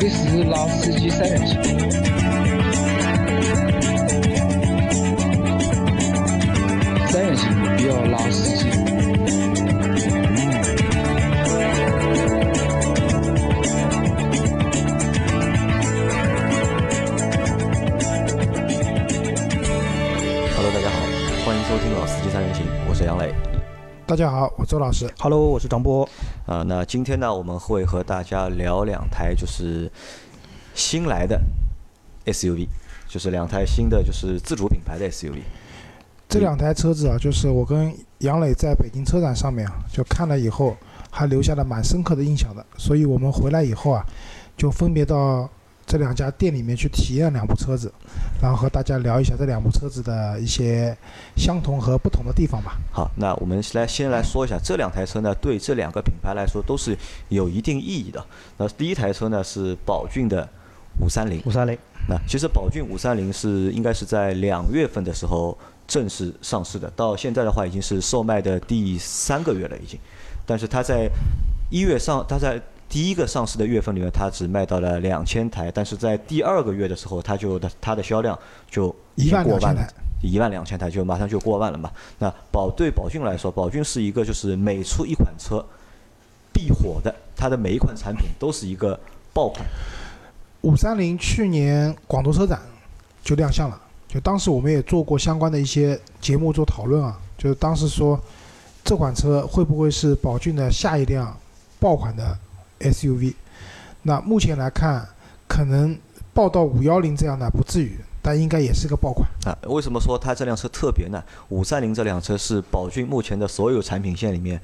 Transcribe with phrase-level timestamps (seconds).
[0.00, 1.62] 里是老司机三人行，
[7.06, 8.70] 三人行不要老司机。
[20.56, 20.96] Hello，大家好，
[21.44, 23.34] 欢迎收听《老司机三人行》，我是杨磊。
[24.06, 25.06] 大家好，我周老师。
[25.18, 26.08] Hello，我是张波。
[26.50, 29.88] 啊、那今天呢，我们会和大家聊两台就是
[30.74, 31.40] 新来的
[32.26, 32.66] SUV，
[33.06, 35.42] 就是两台新的就是自主品牌的 SUV。
[36.28, 40.76] 这两台车子啊，就是我跟杨磊在北京车展上面啊，就看了以后，
[41.08, 42.66] 还留下了蛮深刻的印象的。
[42.76, 44.04] 所以我们回来以后啊，
[44.56, 45.48] 就分别到
[45.90, 47.92] 这两家店里面去体验两部车子，
[48.40, 50.96] 然后和大家聊一下这两部车子的一些
[51.36, 52.78] 相同和不同的地方吧。
[52.92, 56.96] 好，那我们来先来说一下这两台车呢，对这两个品牌来说都是
[57.28, 58.24] 有一定意义的。
[58.56, 60.48] 那第一台车呢是宝骏的
[61.00, 61.76] 五三零，五三零，
[62.08, 69.98] 那其实宝骏五三零是应该是在两月份的时候正式上市的，到现在的话已经是售卖的第三个月了已经，
[70.46, 71.10] 但是它在
[71.68, 78.36] 一月上，它在第一个上市的月份里面，它只卖到了两千台，但是在第二个月的时候，它就的它的销量
[78.68, 79.88] 就已一经过万台。，
[80.20, 81.88] 一万两千台就马上就过万了嘛。
[82.18, 85.64] 那宝对宝骏来说，宝骏是一个就是每出一款车
[86.52, 88.98] 必火的，它的每一款产品都是一个
[89.32, 89.64] 爆款。
[90.62, 92.60] 五三零去年广州车展
[93.22, 98.18] 就亮相了，就当时我们也做过相关的一些节目做讨论啊，就是当时说
[98.82, 101.34] 这款车会不会是宝骏的下一辆
[101.78, 102.36] 爆款的
[102.80, 103.34] SUV？
[104.02, 105.06] 那目前来看，
[105.46, 105.98] 可能
[106.32, 109.28] 报到五幺零这样的不至于，但应该也是个爆款。
[109.44, 111.22] 啊，为什么说它这辆车特别呢？
[111.50, 114.60] 五三零这辆车是宝骏目前的所有产品线里面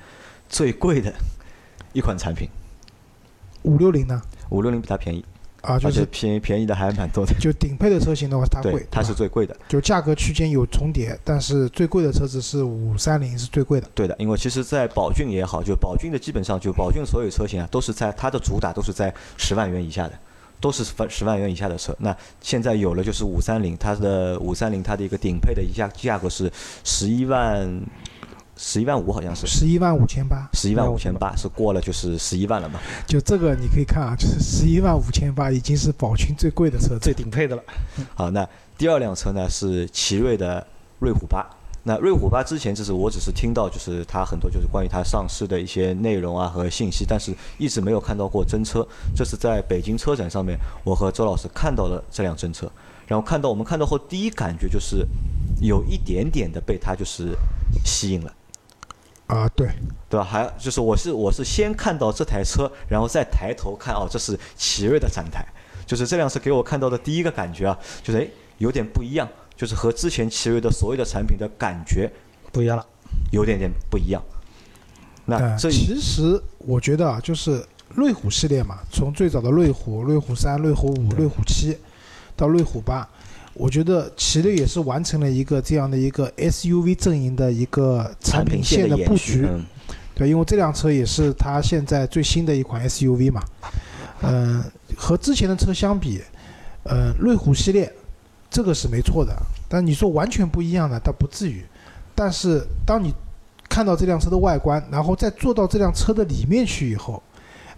[0.48, 1.12] 最贵的
[1.92, 2.48] 一款产品，
[3.62, 4.22] 五六零呢？
[4.50, 5.24] 五六零比它便宜，
[5.66, 7.34] 啊，就而且是便宜便宜的还蛮多的。
[7.40, 9.54] 就顶配的车型的话，它贵，，它是最贵的。
[9.68, 13.88] 就价格区间有重叠，但是最贵的车子是五三零是最贵的。
[13.94, 20.12] 对的，因为其实，在宝骏也好，就宝骏的基本上就宝骏所有车型啊，都是在它的主打都是在十万元以下的，
[20.60, 21.94] 都是十十万元以下的车。
[21.98, 26.50] 那现在有了就是五三零，它的五三零它的一个顶配的一价价格是
[26.84, 27.68] 十一万，
[28.56, 32.80] 十一万五好像是，十一万五千八，十一万五千八是过了就是十一万了嘛。
[33.06, 37.12] 就这个你可以看啊，就是十一万五千八已经是宝骏最贵的车子最。
[37.12, 37.62] 顶配的了。
[38.14, 38.46] 好，那
[38.76, 40.66] 第二辆车呢是奇瑞的
[40.98, 41.46] 瑞虎八。
[41.82, 48.86] 那瑞虎八之前就是我只是听到就是它很多就是关于它上市的一些内容啊和信息，但是一直没有看到过真车。
[49.14, 52.70] 这是在北京车展上面，我和周老师看到了这辆真车，
[53.06, 55.06] 然后看到我们看到后第一感觉就是
[55.60, 57.34] 有一点点的被它就是
[57.84, 58.34] 吸引了。
[59.26, 59.68] 啊，对，
[60.08, 60.24] 对吧？
[60.24, 65.44] 还就是我是我是先看到这台车，然后再抬头看哦，这是奇瑞的展台，
[65.84, 68.28] 就是这辆车给我看到的第一个感觉啊，就是哎
[68.58, 72.10] 有点不一样，就是和之前奇瑞的所有的产品的感觉
[72.52, 72.86] 不一样了。
[73.32, 74.22] 有点点不一样。
[75.24, 81.76] 那呃，这其实我觉得啊，就是瑞虎系列嘛，从最早的瑞虎、瑞虎三、瑞虎五、瑞虎七，
[82.36, 83.08] 到瑞虎八，
[83.58, 89.46] 我觉得奇瑞也是完成了一个这样的一个 SUV 阵营的一个产品线的布局。
[89.48, 89.64] 嗯，
[90.14, 93.42] 对，因为这辆车也是它现在最新的一款 SUV 嘛，
[94.22, 94.62] 嗯、
[94.96, 96.20] 和之前的车相比，
[96.84, 97.92] 嗯、瑞虎系列
[98.50, 99.34] 这个是没错的，
[99.68, 101.64] 但你说完全不一样呢，倒不至于。
[102.14, 103.12] 但是当你
[103.68, 107.22] 看到这辆车的外观，然后再坐到这辆车的里面去以后，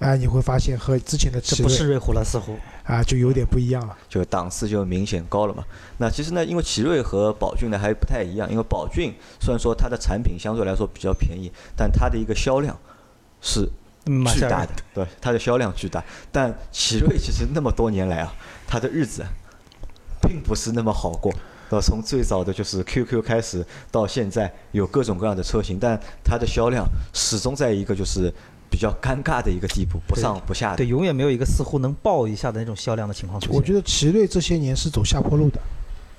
[0.01, 3.97] 哎、你会发现和之前的奇瑞这不是瑞虎了，似乎啊就有点不一样了。
[4.09, 5.65] 就档次就明显高了嘛。
[5.99, 12.79] 那其实呢，因为奇瑞和宝骏呢还不太一样，因为宝骏虽然说它的产品相对来说比较便宜，但它的一个销量
[13.41, 13.69] 是
[14.33, 16.03] 巨大的，对，它的销量巨大。
[16.31, 18.33] 但奇瑞其实那么多年来啊，
[18.67, 19.25] 它的日子
[20.23, 21.33] 并不是那么好过。
[21.71, 28.33] 呃，从最早的就是 QQ 开始，到现在有各种各样的车型，但它的销量始终在一个就是
[28.71, 30.87] 比较尴尬的一个地步，不上不下的对，。
[30.87, 33.57] 永远没有一个似乎能爆一下的那种销量的情况出现。
[33.57, 35.61] 我觉得奇瑞这些年是走下坡路的。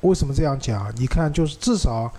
[0.02, 0.92] 为什么这样讲？
[0.98, 2.12] 你看，就是至少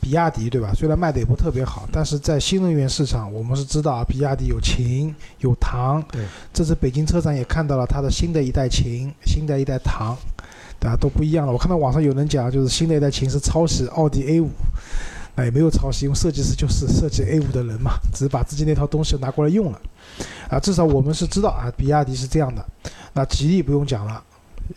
[0.00, 0.72] 比亚迪对吧？
[0.74, 6.02] 虽然卖的也不特别好，但是在新能源市场，我们是知道啊，比亚迪有秦有唐。
[6.12, 6.24] 对。
[6.52, 10.14] 这次北京车展也看到了它的新的一代秦，新的一代唐，
[10.78, 10.96] 对吧？
[11.00, 11.52] 都不一样了。
[11.52, 14.50] 我看到网上有人讲，就是新的一代秦是抄袭奥迪 A 五。
[15.36, 19.80] 那也没有抄袭，因为设计师就是设计 A 五的人嘛，只是把自己那套东西拿过来用了。
[20.48, 22.64] 啊，至少我们是知道啊，比亚迪是这样的。
[23.12, 24.22] 那吉利不用讲了，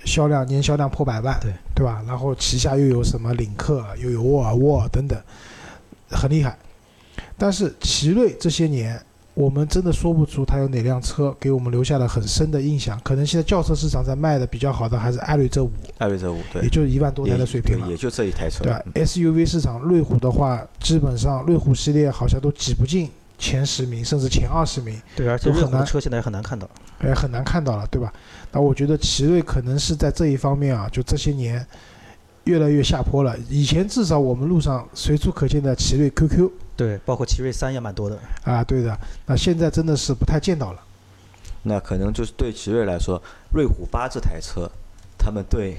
[0.03, 2.03] 销量年销量破百万，对对吧？
[2.05, 5.17] 然后旗下又有什么领克，又有沃尔沃等等，
[6.09, 6.57] 很厉害。
[7.37, 9.01] 但是奇瑞这些年，
[9.39, 12.99] 我们真的说不出它有哪辆车给我们留下了很深的印象。
[13.05, 17.91] 可能现在轿车市场在卖的比较好的还是艾瑞泽五，艾瑞泽五对也，就是一万多台的水平了对，。
[17.91, 18.65] 也就这一台车。
[18.65, 26.69] 对？SUV 市场，瑞虎的话，基本上瑞虎系列好像都挤不进前十名，甚至前二十名，对，而且瑞虎的都很难车现在也很难看到。
[26.97, 28.11] 哎，很难看到了，对吧？
[28.51, 31.65] 那我觉得奇瑞可能是在这一方面啊，就这些年
[32.43, 33.37] 越来越下坡了。
[33.49, 38.17] 以前至少我们路上随处可见的奇瑞 QQ 对，包括奇瑞三也蛮多的。
[38.45, 38.97] 啊，对的。
[39.25, 40.79] 那现在真的是不太见到了。
[41.63, 43.21] 那可能就是对奇瑞来说，
[43.53, 44.71] 瑞虎八这台车，
[45.17, 45.75] 他们对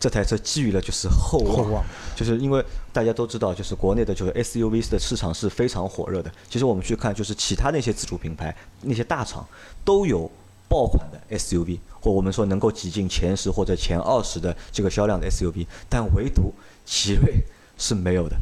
[0.00, 1.84] 这台车寄予了就是厚望，厚望，
[2.16, 2.60] 就是因为
[2.92, 6.28] 大家都知道，就是国内的就是 SUV 的市场是非常火热的。
[6.48, 9.46] 其实我们去看，就是其他那些自主品牌、那些大厂
[9.84, 10.28] 都有
[10.68, 16.52] 爆款的 SUV，或我们说能够挤进前十或者前二十的这个销量的 SUV，但唯独
[16.84, 17.44] 奇瑞
[17.78, 18.36] 是没有的。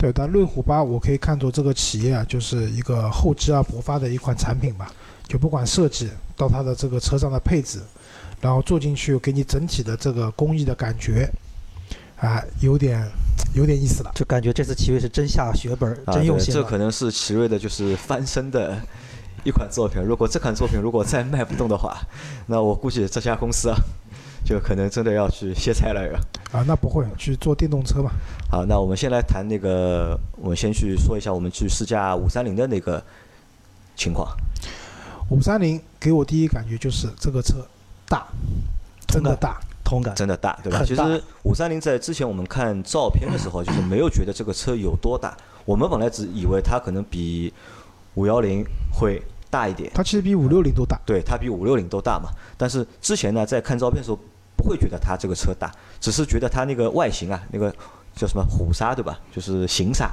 [0.00, 4.90] 对，但瑞虎八我可以看作这个企业啊，就是一个厚积而薄发的一款产品吧。
[5.28, 7.80] 就不管设计到它的这个车上的配置，
[8.40, 11.30] 然后坐进去给你整体的这个工艺的感觉，
[12.16, 13.06] 啊，有点
[13.54, 14.10] 有点意思了。
[14.14, 16.54] 就感觉这次奇瑞是真下血本儿，啊，真用心。
[16.54, 18.80] 这可能是奇瑞的就是翻身的
[19.44, 20.02] 一款作品。
[20.02, 21.96] 如果这款作品如果再卖不动的话，
[22.46, 23.76] 那我估计这家公司啊，
[24.44, 26.18] 就可能真的要去歇菜了要。
[26.58, 28.10] 啊，那不会去坐电动车吧？
[28.50, 33.02] 好，那我们先来谈那个，我们先去说一下我们去试驾五三零的那个
[33.94, 34.36] 情况。
[35.30, 37.64] 五三零给我第一感觉就是这个车
[38.08, 38.26] 大，
[39.06, 39.60] 真的大。
[39.84, 40.14] 同感。
[40.14, 40.84] 真的大，对吧？
[40.84, 45.36] 其实五三零在之前我们看照片的时候， 就是没有觉得这个车有多大。
[45.64, 47.52] 我们本来只以为它可能比
[48.14, 50.98] 五幺零会大一点，它其实比五六零都大。
[51.04, 52.30] 对，它比五六零都大嘛。
[52.56, 54.18] 但是之前呢，在看照片的时候，
[54.56, 55.70] 不会觉得它这个车大，
[56.00, 57.70] 只是觉得它那个外形啊，那个
[58.14, 59.18] 叫什么虎鲨对吧？
[59.34, 60.10] 就是行鲨。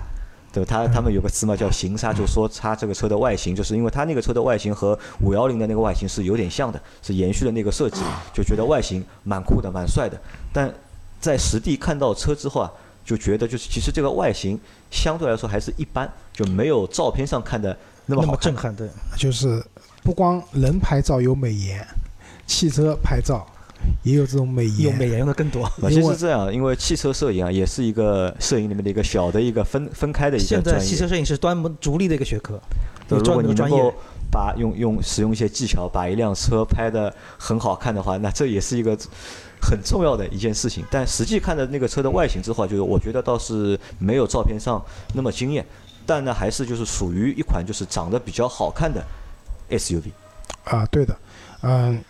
[0.53, 0.69] 对吧？
[0.69, 8.01] 他他们有个词嘛，叫行鲨，就说它这个车的外形，就是因为它那个车的外形和五幺零的那个外形是有点像的，是延续的那个设计，
[8.33, 10.19] 就觉得外形蛮酷的，蛮帅的。
[10.53, 10.73] 但
[11.19, 12.71] 在实地看到车之后啊，
[13.05, 14.59] 就觉得就是其实这个外形
[14.89, 19.63] 相对来说还是一般，就没有照片上看的那么震撼，对， 就是
[20.01, 21.85] 不光人拍照有美颜，
[22.47, 23.45] 汽车拍照
[24.01, 24.89] 也有这种美颜。
[24.89, 25.69] 用美颜用的更多。
[25.89, 30.79] 其实这样，因为汽车摄影啊，也是一个摄影里面的一个小的一个分分开的一个现在。
[30.79, 32.59] 汽车摄影是专门独立的一个学科，
[33.07, 33.93] 对如果你能够。
[34.29, 38.95] 把用用使用一些技巧，把一辆车拍的很好看的话，那这也是一个
[39.61, 40.83] 很重要的一件事情。
[40.91, 44.83] 但实际看的那个车的外形之后啊，就是我觉得倒是没有照片上
[45.13, 45.65] 那么惊艳，
[46.07, 49.05] 但呢，还是就是属于一款就是长得比较好看的
[49.69, 50.11] SUV。
[50.63, 51.15] 啊，对的，
[51.61, 52.01] 嗯，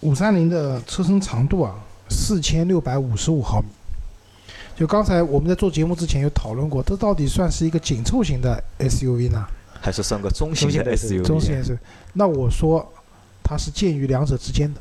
[0.00, 1.74] 五三零的车身长度啊，
[2.08, 3.68] 四千六百五十五毫米。
[4.74, 9.46] 就刚才我们在做节目之前有讨论过，这到底算是一个紧凑型的 SUV 呢？
[9.80, 11.22] 还是算个中型型的 SUV。
[11.22, 11.78] 中型 SUV？
[12.14, 12.90] 那我说
[13.44, 14.80] 它是介于两者之间的。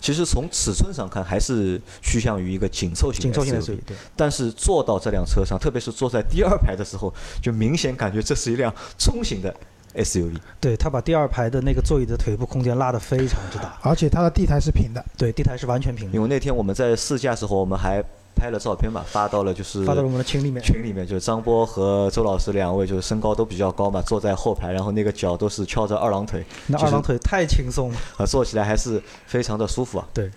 [0.00, 3.64] 其实从尺寸上看，还是趋向于一个紧凑型的紧凑型的 SUV。
[3.64, 7.12] SUV，对，但是坐到这辆车上，特别是坐在第二排的时候，
[7.42, 9.54] 就明显感觉这是一辆中型的
[9.94, 10.36] SUV。
[10.60, 18.02] 对，它把第二排的那个座椅的腿部空间拉得非常之大，而且它的地台是平的，对，地台是完全平的，因为那天我们在试驾时候，我们还
[18.34, 20.62] 拍了照片嘛，发到了就是发到了我们的群里面。
[20.62, 30.06] 群里面，就是张波和周老师两位，就是身高都比较高嘛，坐在后排，然后那个脚都是翘着二郎腿，那二郎腿太轻松了，啊，坐起来还是非常的舒服啊。
[30.14, 30.30] 对，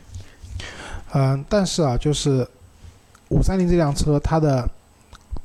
[1.13, 2.47] 嗯，但是啊，就是
[3.29, 4.67] 五三零这辆车，它的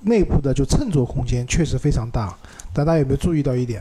[0.01, 2.35] 内部的就乘坐空间确实非常大，
[2.73, 3.81] 但大家有没有注意到一点？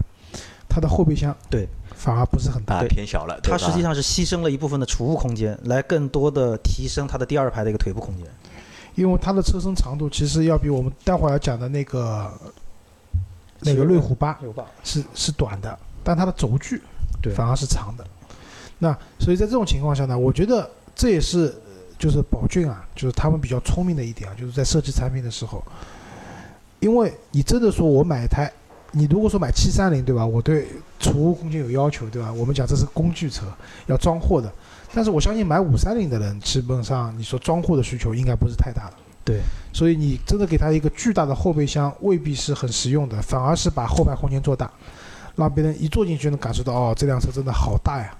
[0.67, 8.25] 它的后备箱对反而不是很大啊，对偏小了，它实际上是牺牲了一部分的储物空间，来更多的提升它的第二排的一个腿部空间。
[8.95, 12.31] 因为它的车身长度其实要比我们待会儿要讲的那个
[13.59, 14.39] 那个瑞虎八？
[14.83, 16.81] 是是短的，但它的轴距
[17.35, 18.05] 反而是长的。
[18.79, 25.63] 那所以在这种情况下呢，我觉得这也是呃就是宝骏啊，就是他们比较聪明的一点啊，就是在设计产品的时候，
[26.79, 28.51] 因为你真的说我买一台，
[28.97, 30.25] 你如果说买七三零对吧？
[30.25, 30.67] 我对
[30.99, 32.31] 储物空间有要求对吧？
[32.31, 33.45] 我们讲这是工具车，
[33.87, 34.49] 要装货的。
[34.93, 38.93] 但是我相信买五三零的人，基本上你说装货的需求应该不是太大的。
[39.25, 39.41] 对，
[39.73, 44.71] 所以你真的给他一个巨大的后备箱，未必是很实用的，反而是把后排空间做大，
[45.35, 48.15] 让别人一坐进去能感受到哦，这辆车真的好大呀。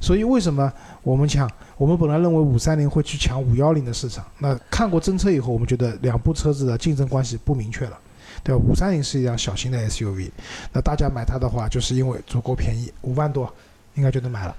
[0.00, 7.98] 所以为什么我们讲，我们本来认为五三零会去抢五幺零的市场，那看过真车以后，我们觉得两部车子的竞争关系不明确了，
[8.44, 8.62] 对吧？
[8.62, 10.30] 五三零是一辆小型的 SUV，
[10.72, 13.52] 那大家买它的话，就是因为足够便宜，五万多
[13.94, 14.54] 应该就能买了。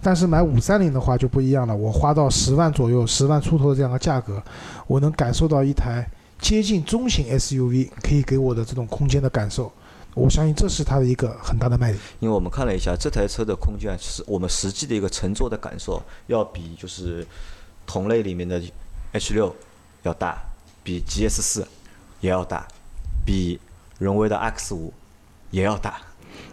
[0.00, 4.40] 但是买五三零的话就不一样了，我花到十万左右、十万出头的这样的价格，
[4.86, 6.08] 我能感受到一台
[6.38, 9.72] 接近中型 SUV 可以给我的这种空间的感受。
[10.14, 11.98] 我相信这是它的一个很大的卖点。
[12.20, 17.26] 因为我们看了一下这台车的空间啊，是我们实际的一个乘坐的感受，要比就是
[17.86, 18.62] 同类里面的
[19.12, 19.56] H 六
[20.02, 20.40] 要大，
[20.84, 21.66] 比 GS 四
[22.20, 22.68] 也要大，
[23.24, 23.58] 比
[23.98, 24.92] 荣威的 X 五
[25.50, 26.00] 也要大。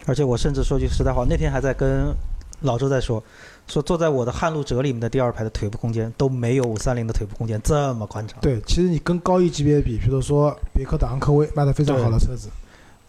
[0.06, 2.14] 而且我甚至说句实在话，那天还在跟
[2.60, 3.22] 老周在说，
[3.66, 8.38] 说坐在我的撼路者里面的第二排的腿部空间都没有五三零的腿部空间这么宽敞。
[8.40, 12.48] 对，其实你跟高一级别比，比如说别克的昂科威卖的非常好的车子，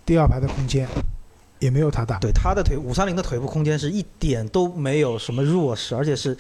[0.06, 0.88] 第二排的空间
[1.60, 2.18] 也没有它大。
[2.20, 6.36] 对，它的腿五三零的腿部空间是一点都没有什么弱势，而且是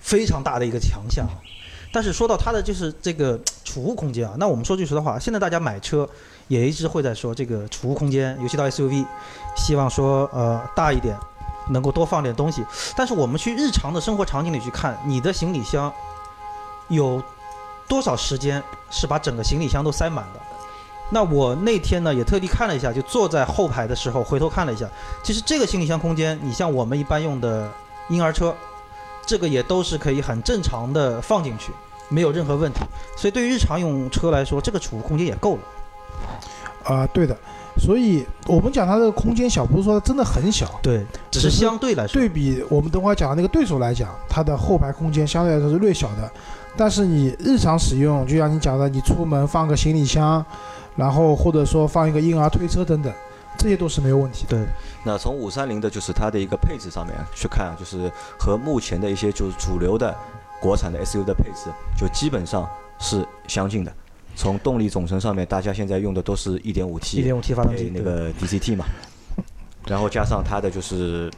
[0.00, 1.28] 非常大的一个强项。
[1.90, 6.08] 但是说到它的就是这个 储物空间啊，那我们说句实在话，现在大家买车
[6.48, 9.04] 也一直会在说这个储物空间，尤其到 SUV，
[9.56, 11.18] 希望说呃大一点，
[11.70, 12.64] 能够多放点东西。
[12.96, 15.92] 但是我们去日常的生活场景里去看，你的行李箱
[16.88, 17.22] 有
[17.86, 20.40] 多少时间是把整个行李箱都塞满的？
[21.10, 24.86] 那我那天呢也特地看了一下，就坐在后排的时候回头看了一下，
[25.22, 27.70] 其实这个行李箱空间，你像我们一般用的
[28.08, 28.54] 婴儿车。
[29.28, 31.70] 这个也都是可以很正常的放进去，
[32.08, 32.80] 没有任何问题。
[33.14, 35.62] 所以对于日常用车来说，这个储物空间也够了。
[36.82, 37.36] 啊，对的。
[37.76, 46.32] 所以我们讲它这个空间小，不是说它真的很小，对，只是相对来说，对比我们等会儿讲的那个对手来讲，它的后排空间相对来说是略小的。
[46.74, 50.42] 但是你日常使用，就像你讲的，你出门放个行李箱，
[50.96, 53.12] 然后或者说放一个婴儿推车等等。
[53.58, 54.46] 这些都是没有问题。
[54.48, 54.64] 对，
[55.04, 60.16] 那从五三零的就是它的一个配置上面去看，就是和目前的一些就是主流的
[60.60, 63.92] 国产的 SUV 的配置，就基本上是相近的。
[64.36, 68.84] 从动力总成上面，大家现在用的都是一点五 T，一点五 T 发动机那个 DCT 嘛，
[69.88, 71.28] 然后加上它的就是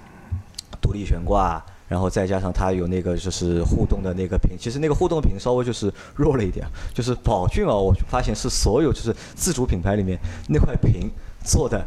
[0.82, 11.10] 独立悬挂，然后再加上它有那个就是互动的那个屏，其实那个互动屏稍微就是弱了一点，就是宝骏啊，我发现是所有就是自主品牌里面那块屏
[11.42, 11.82] 做的。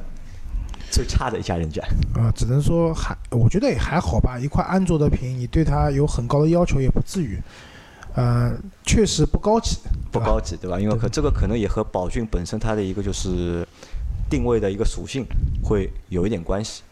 [0.93, 1.81] 最差的一家人家
[2.13, 4.37] 啊，只能说还，我觉得也还好吧。
[4.37, 7.39] 一块安卓的屏，你对它有很高的要求也不至于。
[8.13, 8.53] 呃，
[8.85, 9.79] 确实不高级，
[10.11, 10.79] 不高级，对吧？
[10.79, 13.67] 因为可这个可能也和宝骏本身它的一个就是
[14.29, 15.25] 定位的一个属性
[15.63, 16.83] 会有一点关系。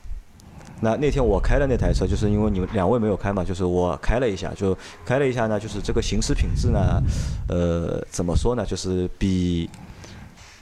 [0.79, 7.03] 那那天我开的那台车，就是因为你们两位没有开嘛，就是我开了一下，就开了一下呢，就是这个行驶品质呢，
[7.50, 8.65] 呃，怎么说呢？
[8.65, 9.70] 就是比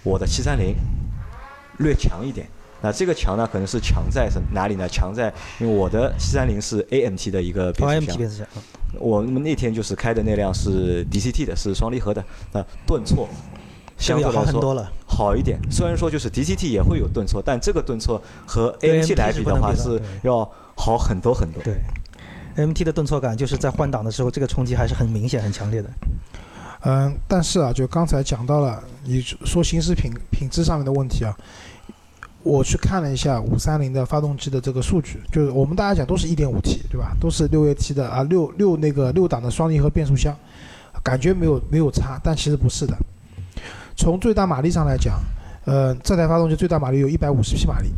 [0.03, 0.75] 我的七三零
[1.77, 2.46] 略强一点。
[2.81, 4.88] 那这个强呢，可能是强在是哪里呢？
[4.88, 8.48] 强在因为我的七三零是 AMT 的一个变速箱，
[9.00, 13.27] 我们那天就是开的那辆是 DCT 的，是双离合的，那顿挫
[13.98, 15.59] 相对来说好一点。
[15.69, 21.62] 虽然说就是 DCT 也会有顿挫，但这个顿挫和 AMT 来比的话是要好很多很多。
[21.62, 21.75] 对
[22.55, 25.89] ，AMT 的顿挫感就是在换挡的时候，这个冲击还是很明显、很强烈的。
[26.83, 31.38] 嗯，但是啊，就刚才讲到了你说行驶品品质上面的问题啊。
[32.41, 37.15] 我去看了一下五三零的发动机的这个数据，就是我们大家讲都是一点五 T，对吧？
[37.19, 40.36] 都是六 AT 的啊，六六那个六档的双离合变速箱，
[41.03, 42.96] 感觉没有没有差，但其实不是的。
[43.98, 45.19] 从最大马力上来讲，
[45.65, 47.89] 呃，这台发动机最大马力有一百五十匹马力，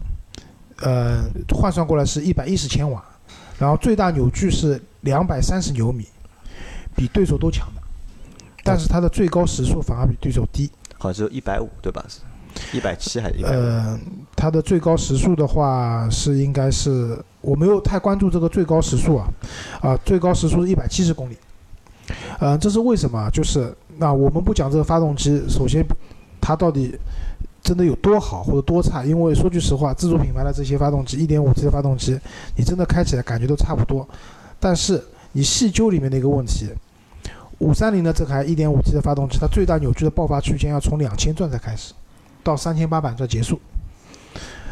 [0.81, 3.03] 呃，换算过来是一百一十千瓦，
[3.60, 6.07] 然后最大扭矩是两百三十牛米，
[6.95, 7.81] 比对手都强的，
[8.63, 12.03] 但是它的最高时速反而比对手低，好像只有一百五，对吧？
[12.74, 13.43] 一百七还是？
[13.43, 14.00] 呃，
[14.36, 19.27] 它的最高时速的话是应该是我没有太关注这个最高时速啊，
[19.81, 21.38] 啊，最高时速是一百七十公里。
[22.39, 23.29] 嗯，这是为什么？
[23.31, 25.86] 就是那我们不讲这个发动机，首先
[26.41, 26.98] 它到底
[27.62, 29.05] 真的有多好或者多差？
[29.05, 32.20] 因为说句实话，自主品牌的这些发动机，一点五 T 的发动机，
[32.58, 34.08] 你真的开起来感觉都差不多。
[34.60, 36.70] 但是你细究里面的一个问题，
[37.60, 41.93] 五三零的这台一点五 T 的发动机，它最大扭矩的爆发区间要从两千转才开始。
[42.43, 43.60] 到三千八百转结束，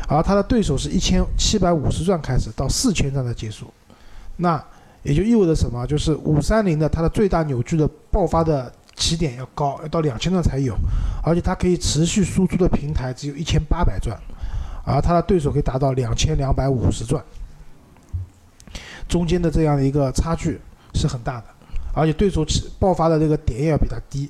[0.08, 3.72] 而它的对手是一千七百五十转开始到四千转的结束，
[4.38, 4.64] 那
[5.04, 5.86] 也就意味着什么？
[5.86, 10.76] 就是五三零的它的最大扭矩的爆发的起点要高，要到两千转才有，
[11.24, 14.20] 而且它可以持续输出的平台只有一千八百转，
[14.84, 17.24] 而它的对手可以达到两千两百五十转，
[19.08, 20.60] 中间的这样的一个差距
[20.94, 21.46] 是很大的，
[21.94, 24.30] 而且对手起爆发的这个点也要比它低。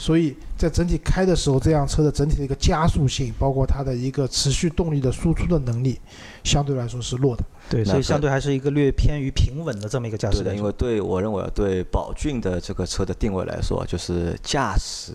[0.00, 6.00] 所以在整体开的时候，这辆车的整体的一个加速性，包括它的一个持续动力的输出的能力，
[6.42, 7.44] 相对来说是弱的。
[7.68, 10.38] 对，所以相对还是一个略偏于平稳的这么一个驾驶。
[10.38, 15.12] 对的，因为对我认为对宝骏的这个车的定位来说，就是驾驶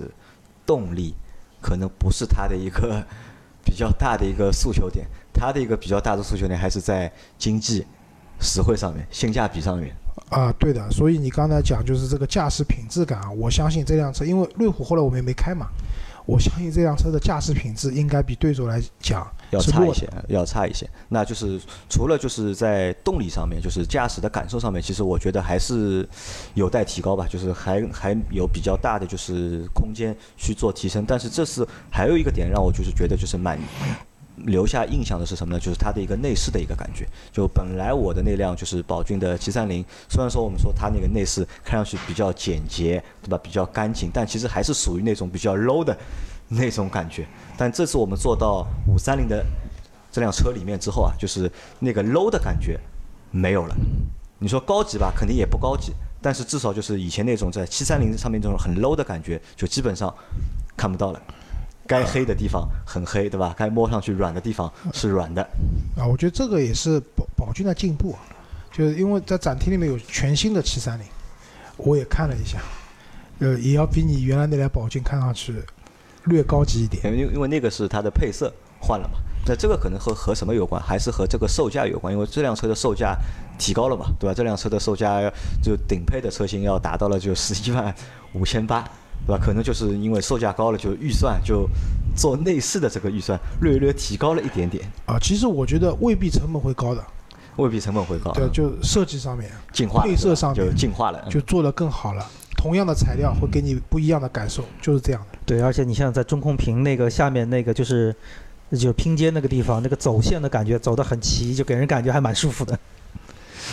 [0.68, 1.16] 动力
[1.60, 3.04] 可能不是它的一个
[3.66, 7.84] 比较大的一个诉求点，它的一个比较大的诉求点还是在经济
[8.40, 9.96] 实惠上面、性价比上面。
[10.30, 15.68] 啊，对的，所以你刚才讲就是这个驾驶品质感啊，我相信这辆车，因为瑞虎后来我们也没开嘛，
[16.26, 20.90] 我相信这辆车的驾驶品质应该比对手来讲要差一些，要差一些。
[21.10, 26.08] 那就是除了就是在动力上面，就是驾驶的感受上面，其实我觉得还是
[26.56, 31.06] 有待提高吧，就是还还有比较大的就是空间去做提升。
[31.08, 33.60] 但是这次还有一个点让我就是觉得就是蛮
[34.38, 35.60] 留下印象的是什么呢？
[35.60, 37.08] 就是它的一个内饰的一个感觉。
[37.32, 43.38] 就本来我的那辆就是宝骏的七三零，虽然说我们说它那个内饰看上去比较简洁，对吧？
[43.42, 45.98] 比较干净，但其实还是属于那种比较 low 的
[46.50, 47.26] 那种感觉。
[47.58, 49.46] 但这次我们坐到五三零的
[50.12, 52.80] 这辆车里面之后啊，就是那个 low 的感觉
[53.32, 53.76] 没有了。
[54.38, 60.14] 你说高级吧，肯定也不高级，但是至少就是以前那种在七三零上面这种很 low 的感觉，就基本上
[60.76, 61.22] 看不到了。
[61.88, 63.54] 该黑的地方很黑，对吧？
[63.58, 65.42] 该摸上去软的地方是软的。
[65.98, 68.20] 啊，我觉得这个也是宝宝骏的进步啊，
[68.72, 71.06] 就是因为在展厅里面有全新的七三零，
[71.78, 72.60] 我也看了一下，
[73.40, 75.56] 呃，也要比你原来那辆宝骏看上去
[76.26, 77.04] 略高级一点。
[77.14, 80.82] 因为因为那个是它的配色换了嘛，那这个可能和和什么有关？
[80.82, 82.14] 还是和这个售价有关？
[82.14, 83.16] 因为这辆车的售价
[83.60, 84.34] 提高了嘛，对吧？
[84.34, 85.22] 这辆车的售价
[85.62, 87.94] 就顶配的车型要达到了就十一万
[88.34, 88.84] 五千八，
[89.28, 89.44] 对吧？
[89.44, 91.68] 可能就是因为售价高了，就预算就
[92.16, 97.04] 做内饰的这个预算略略提高了一点点，啊，其实我觉得未必成本会高的，
[97.58, 102.26] 未必成本会高，对，就设计上面进化了配色上面就进化了，就做得更好了。
[102.58, 105.38] 同样的材料会给你不一样的感受，就是这样的。
[105.46, 108.16] 对，而且你像在中控屏那个下面那个就是
[108.72, 112.74] 就是拼接那个地方，那个走线的感觉走得很齐，就给人感觉还蛮舒服的。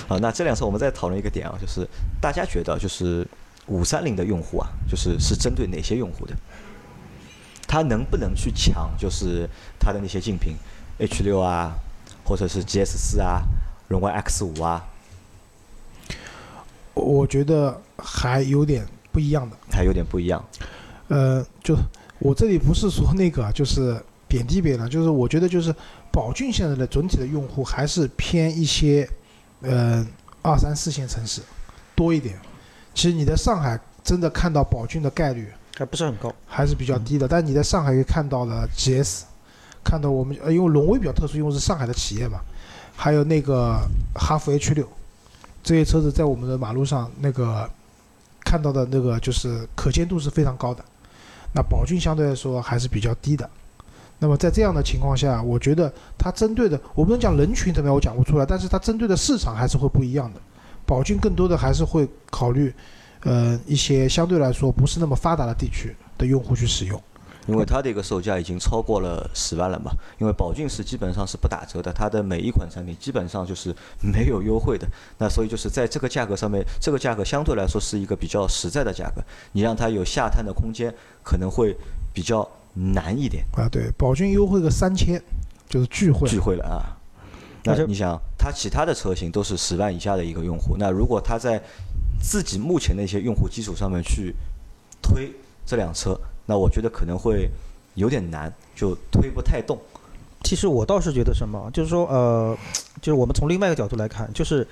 [0.08, 1.86] 啊，那这辆车我们再讨论一个点啊，就是
[2.20, 3.26] 大家觉得就是
[3.66, 6.34] 五三零的用户啊，就是是针对哪些用户的？
[7.66, 10.56] 它能不能去抢就是它的那些竞品
[10.98, 11.72] H 六啊，
[12.24, 13.42] 或者是 GS 四啊、
[13.88, 14.84] 荣威 X 五啊，
[16.92, 19.56] 我觉得还有点不一样的。
[19.70, 20.44] 还有点不一样。
[21.08, 21.74] 呃，就
[22.18, 25.74] 我这里不是说那个，就是贬低别人，就是我觉得就是
[26.10, 29.08] 宝骏现在的整体的用户还是偏一些，
[29.62, 30.06] 呃，
[30.42, 31.40] 二三四线城市
[31.94, 32.38] 多一点。
[32.94, 36.32] 其实你在上海真的看到宝骏的概率还不是很高。
[36.46, 39.22] 还是比较低的，但你在上海也看到了 GS，
[39.82, 42.40] 看到我们呃，因为荣威比较特殊，因为是上海的企业嘛，
[42.94, 43.78] 还有那个
[44.14, 44.86] 哈弗 H 六，
[45.62, 47.68] 这些车子在我们的马路上那个
[48.44, 50.84] 看到的那个就是可见度是非常高的。
[51.54, 53.48] 那宝骏相对来说还是比较低的。
[54.18, 60.40] 那么在这样的情况下，我觉得它针对的，我不能讲人群怎么样，我讲不出来，但是它针对的市场还是会不一样的。
[60.86, 62.74] 宝骏更多的还是会考虑，
[63.24, 67.00] 呃，一些相对来说不是那么发达的地区的用户去使用。
[67.48, 69.90] 因为它的一个售价已经超过了十万了嘛，
[70.20, 74.86] 因为宝骏是基本上是不打折的，它的每一款产品基本上就是没有优惠的，
[75.18, 81.76] 那所以就是在这个价格上面，这个价格相对来说是一个比较实在的价格，你让它有下探的空间可能会
[82.12, 85.20] 比较难一点，啊，对，宝骏优惠个三千，
[85.68, 86.28] 就是聚会。
[86.28, 86.94] 聚会了啊。
[87.64, 91.62] 那而且你想，它其他的车型都是十万以下的一个用户，那如果它在
[92.20, 94.34] 自己目前的一些用户基础上面去
[95.00, 95.30] 推
[95.64, 97.48] 这辆车，那我觉得可能会
[97.94, 99.78] 有点难，就推不太动。
[100.42, 102.58] 其实我倒是觉得什么，就是说，呃，
[103.00, 104.66] 就是我们从另外一个角度来看，就是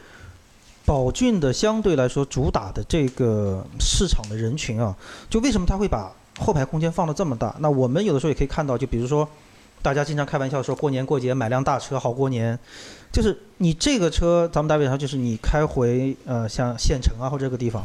[0.85, 4.97] 宝骏的相对来说主打的这个市场的人群啊，
[5.31, 7.55] 就为什么他会把后排空间放得这么大？
[7.61, 9.29] 那我们有的时候也可以看到，就比如说，
[9.81, 12.59] 大家经常开玩笑说过年过节买辆大车好过年，
[13.13, 17.83] 就是你这个车，咱们打比方，就是你开回呃像县城啊或者这个地方，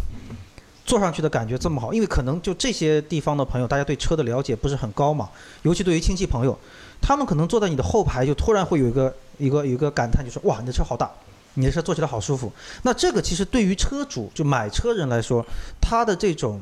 [0.85, 5.29] 坐上去的感觉这么好，因为可能就这些地方的朋友，大家对车的了解不是很高嘛，
[5.63, 6.57] 尤其对于亲戚朋友，
[7.01, 11.11] 他们可能坐在你的后排，就突然会有一个一个一个感叹，就说哇，你的车好大，
[11.55, 12.51] 你的车坐起来好舒服。
[12.83, 15.43] 那这个其实对于车主就买车人来说，
[15.81, 16.61] 他的这种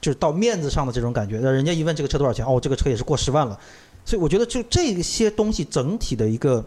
[0.00, 3.58] 就是到面子上的这种感觉，那人家一问这个车多少钱，哦，这个车也是过十万了。
[4.04, 6.64] 所以我觉得就这些东西整体的一个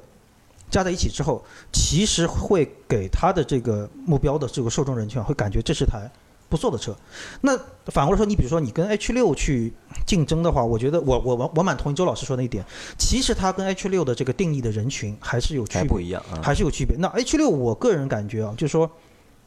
[0.70, 6.10] 加在一起之后，其实会给他的这个目标的这个受众人群啊，会感觉这是台
[6.48, 6.96] 不错的车。
[7.42, 9.72] 那反过来说，你比如说你跟 H 六去
[10.06, 12.66] 竞争的话，我觉得我我我我蛮同意周老师说那一点，
[12.98, 16.42] 其实它跟 H 六的这个定义的人群还是有区别还不，一样啊。
[16.42, 16.98] 还是有区别。
[16.98, 18.90] 那 H 六我个人感觉啊，就是说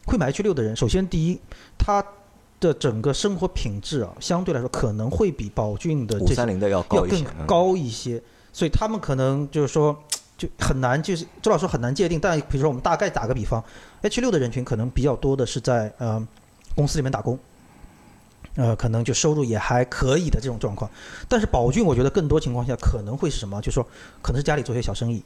[0.07, 1.41] 会买 H 六的人，首先第一，
[1.77, 2.05] 他
[2.61, 9.97] 的整个生活品质啊，相对来说可能会比宝骏的五三零的要要更高一些，嗯高一些，所以他们可能就是说
[10.37, 12.19] 就很难，就是周老师很难界定。
[12.19, 13.63] 但比如说我们大概打个比方
[14.03, 16.27] ，H 六的人群可能比较多的是在呃
[16.75, 17.39] 公司里面打工，
[18.57, 20.91] 呃，可能就收入也还可以的这种状况。
[21.29, 23.61] 但是宝骏，我觉得更多情况下可能会是什么？
[23.61, 23.87] 就是说
[24.21, 25.23] 可能是家里做些小生意。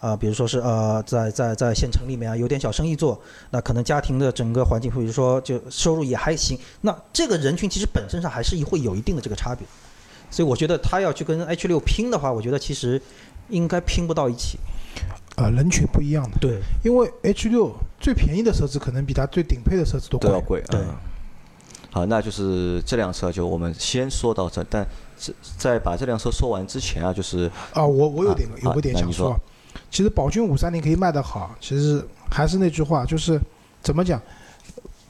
[0.00, 6.56] 啊、比如说是呃，在在在县城里面啊，有点小生意做，那可能家庭的整个环境，或者说就收入也还行。
[6.82, 9.66] 那这个人群其实本身上还是会有一定的这个差别。
[10.30, 13.02] 所以我觉得他要去跟 H 六拼的话，我觉得其实
[13.48, 14.58] 应该拼不到一起。
[15.36, 20.28] 呃，人群不一样的，对因为 H 六最便宜的车子可能比它最顶配的车子都贵。
[20.28, 20.60] 都要贵。
[20.68, 20.94] 对嗯
[21.90, 24.86] 好，那就是这辆车就我们先说到这，但
[25.18, 29.34] 是在把这辆车说完之前啊，就是啊，我我有点啊有个点想说，
[29.90, 33.40] 其实宝骏五三零可以卖得好，其实还是那句话，就是
[33.80, 34.20] 怎么讲，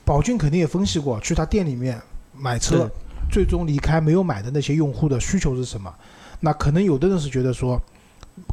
[0.04, 2.00] 宝骏肯定也分析过，去他店里面
[2.32, 2.88] 买车，
[3.28, 5.92] 最终离开没有买的那些用户的需求是什么？
[6.40, 7.80] 那可能有的人是觉得说，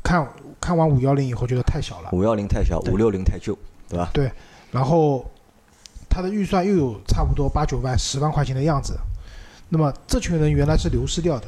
[0.03, 0.27] 看
[0.59, 4.09] 看完五幺零以后觉得太小了，五幺零太小，五六零太旧，对吧？
[4.13, 4.31] 对
[4.71, 5.25] 然后
[6.09, 8.97] 他的预算又有差不多八九万、十万块钱的样子，
[9.69, 11.47] 那么这群人原来是流失掉的，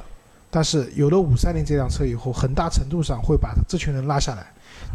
[0.50, 4.46] 但是有了五三零这辆车以后，很大程度上会把这群人拉下来，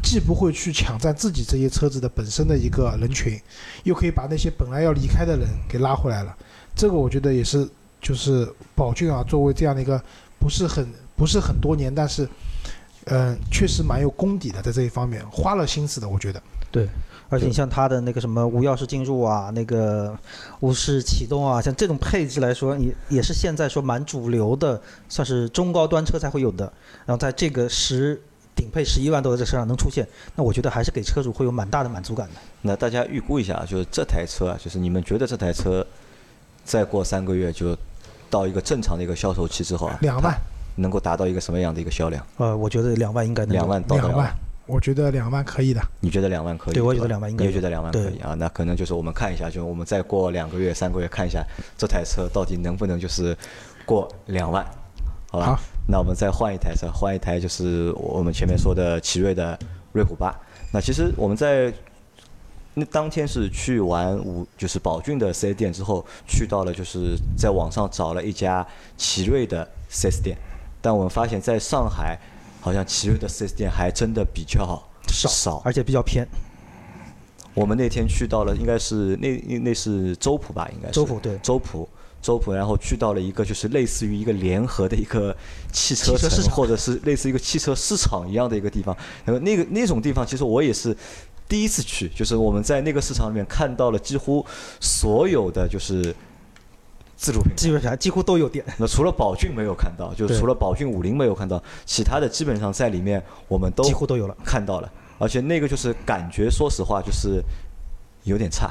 [0.02, 3.40] 既不会去抢占自己这些车子的本身的一个人群，
[3.84, 6.36] 又可以把那些本来要离开的人给拉回来了。
[6.74, 7.68] 这个我觉得也是，
[8.00, 10.02] 就是宝骏啊，作为这样的一个
[10.38, 12.26] 不是很不是很多年，但是
[13.06, 16.42] 嗯、确实蛮有功底的，在这一方面花了心思的，我觉得。
[16.70, 16.88] 对
[17.28, 20.16] 而且你像它的那个什么无钥匙进入啊，那个
[20.60, 26.70] 无视启动啊，像这种配置来说，也也是现在说蛮主流的，算是中高端车才会有的。
[27.06, 28.20] 然后在这个十
[28.54, 32.34] 顶配十一万多的这车上能出现，那我觉得还是给车主会有蛮大的满足感的。
[32.60, 35.86] 那大家预估一下啊，就是这台车啊，就是你们觉得这台车
[36.64, 37.76] 再过三个月就
[38.28, 40.38] 到一个正常的一个销售期之后啊，两万，
[40.76, 42.24] 能够达到一个什么样的一个销量？
[42.38, 44.32] 呃，我觉得两万应该能两万到两万，，
[44.66, 45.80] 我觉得两万可以的。
[46.00, 46.74] 你觉得两万可以？
[46.74, 48.34] 对我觉得两万应该有你也觉得两万可以啊？
[48.34, 51.44] 那可能就是我们看一下，就我们再过两个月、三个月看一下
[51.76, 53.36] 这台车到底能不能就是
[53.84, 54.64] 过两万，
[55.30, 55.46] 好吧？
[55.46, 59.58] 好那我们再换一台车，换一台就是我们前面说的奇瑞的
[59.92, 60.32] 瑞虎八。
[60.72, 61.74] 那其实我们在
[62.74, 70.38] 那当天是去完五就是宝骏的四 S 店之后，去到了就是在网上找了一家奇瑞的四 S 店，
[70.82, 72.18] 但我们发现在上海
[72.60, 75.62] 好像奇瑞的 4S 店还真的比较少少。
[75.64, 76.28] 而且比较偏。
[77.54, 81.88] 我们那天去到了，应该是那那那是周浦吧，应该是周浦对周浦
[82.22, 85.36] 周浦，然后去到了一个就是类似于一个联合的一个
[85.70, 88.96] 汽车城，汽车市场或者是类似一个汽车市场一样的一个地方。
[89.24, 90.96] 然后那个那种地方，其实我也是
[91.46, 94.44] 第一次去，就是我们在那个市场里面看到了几乎
[94.80, 96.14] 所有的就是
[97.22, 97.56] 自主品牌。
[97.56, 98.64] 基本上几乎都有店。
[98.76, 104.36] 那除了宝骏没有看到，就是除了宝骏五菱没有看到，其他的基本上在里面我们都几乎都有了。
[104.44, 107.40] 看到了，而且那个就是感觉，说实话就是
[108.24, 108.68] 有点差，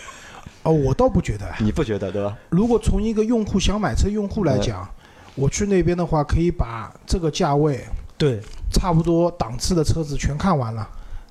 [0.64, 1.46] 哦，我倒不觉得。
[1.60, 2.36] 你不觉得对吧？
[2.50, 4.86] 如果从一个用户想买车用户来讲，
[5.34, 7.82] 我去那边的话，可以把这个价位
[8.18, 10.86] 对差不多档次的车子全看完了，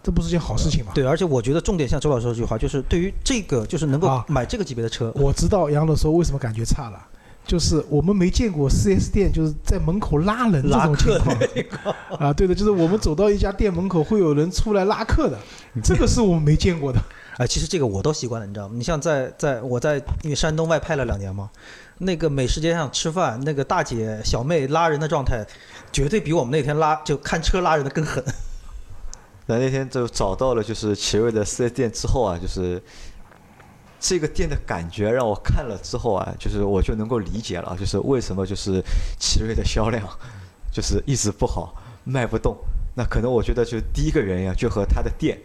[0.07, 0.93] 这不是件好事情吗？
[0.95, 7.07] 对，而且我觉得重点像周老师这句话，就是对于这个就是能够啊买这个级别的车，我知道杨老师为什么感觉差了，
[7.45, 15.37] 就是我们没见过 4S 店就是在门口拉人这种情况啊，对的，就是我们走到一家店门口会有人出来拉客的，
[15.83, 16.97] 这个是我们没见过的。
[17.35, 18.75] 哎，其实这个我都习惯了，你知道吗？
[18.77, 21.49] 你像在在我在因为山东外派了两年嘛，
[21.97, 25.45] 那个美食街上吃饭，那个大姐小妹拉人的状态，
[25.91, 28.23] 绝对比我们那天拉就看车拉人的更狠。
[29.47, 32.81] 那那天就找到了就是奇瑞的 4S 店之后啊，就是
[33.99, 38.83] 这个店的感觉让我看了之后啊，就是我就能够理解了，就是为什么就是
[39.17, 40.07] 奇瑞的销量
[40.71, 42.55] 就是一直不好，卖不动。
[42.95, 45.39] 那可能我觉得就第一个原因啊，就和它的店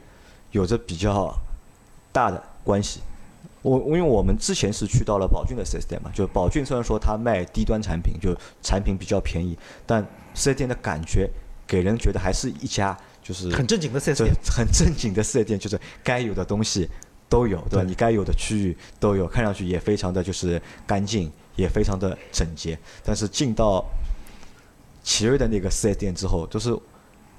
[0.50, 1.34] 有着比较
[2.10, 3.00] 大的关系。
[3.62, 11.30] 我因为我们之前是去到了宝骏的 4S 店嘛，就宝骏虽然说它卖低端产品，就产品比较便宜，但 4S 店的感觉
[11.66, 16.88] 给人觉得还是一家就是很正经的四 S 店，很正经的四 S 店，就是该有的东西
[17.28, 17.82] 都有，对吧？
[17.82, 22.78] 对你该有的区域都有，看上去也非常的就是干净，也非常的整洁。
[23.04, 23.84] 但是进到
[25.02, 26.76] 奇瑞的那个四 S 店之后，就是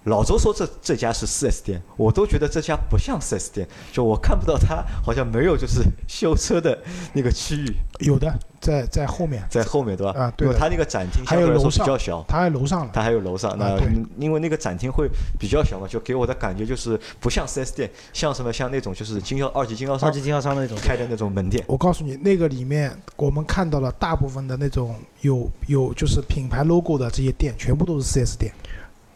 [0.05, 6.77] 老周说这这家是四 S 店，我都觉得这家不像四 S 店，就我看不到它好像没有就是修车的
[7.13, 10.13] 那个区域有的在在后面，在后面，对吧？
[10.19, 12.91] 啊对的因为它那个展厅还相对来说有楼上比较小，他在楼上了。
[12.93, 13.79] 它还有楼上，那、
[14.17, 20.77] 因为那个展厅会比较小嘛，就给我的感觉就是不像 4S 店，像什么像那种就是经销二级经销商二级经销商的那种。
[20.83, 21.63] 开的那种门店。
[21.65, 28.53] 我告诉你，那个里面我们看到了大部分的那种有有就是品牌 logo 的这些店，全部都是 4S 店。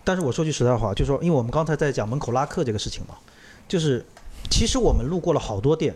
[0.07, 3.15] 但是我说句实在话，就是说，因为我们刚才在讲门口拉客这个事情嘛，
[3.67, 4.05] 就是
[4.49, 5.93] 其实我们路过了好多店，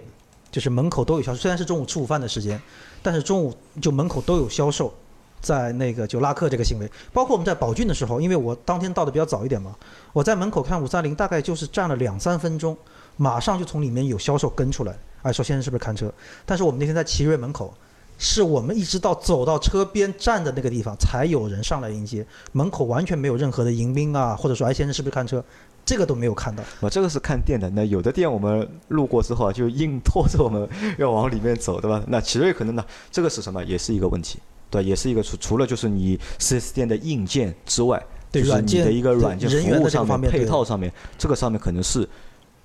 [0.52, 2.62] 就是门口都有销售，虽然是中午吃午饭的时间，
[3.02, 4.94] 但是中午就门口都有销售，
[5.40, 9.74] 在那个就拉客这个行为，包括我们在宝骏的时候，因为我当天到的比较早一点嘛，
[10.12, 12.78] 我在门口看五三零，大概就是站了两三分钟，
[13.16, 16.14] 马上就从里面有销售跟出来，哎，说先生是不是看车？
[16.46, 17.74] 但是我们那天在奇瑞门口。
[18.24, 25.44] 是我们一直到走到车边站的那个地方，才有人上来迎接，门口完全没有任何的迎宾啊，或者说哎先生是不是看车，
[25.84, 26.62] 这个都没有看到。
[26.82, 27.68] 啊，这个是看店的。
[27.72, 32.04] 那有的店我们路过之后啊，就硬拖着我们要往里面走，对吧？
[32.10, 33.64] 那奇瑞可能呢，这个是什么？
[33.64, 34.38] 也是一个问题，
[34.70, 37.98] 对，也是一个除除了就是你 4S 店的硬件之外，
[38.32, 42.08] 就是你对软件的一个软件服务上面、配方面配套上面，这个上面可能是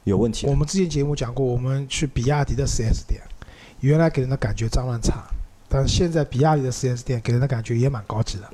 [0.05, 0.55] 有问题我。
[0.55, 3.23] 们之前节目讲过，我们去比亚迪的 4S 店，
[3.81, 5.25] 原来给人的感觉脏乱差，
[5.85, 8.49] 现在比亚迪的 4S 店给人的感觉也蛮高级的。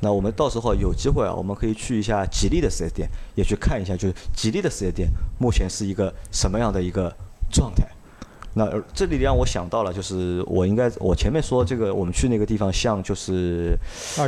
[0.00, 7.10] 那我们到时候有机会啊，我们可以去一下吉利的 4S 店，也去看一下，就是吉利的 4S 店目前是一个什么样的一个
[7.50, 7.86] 状态。
[8.52, 13.76] 那呃这里让我想到了，就是我应该我前面说这个我们去那个地方像就是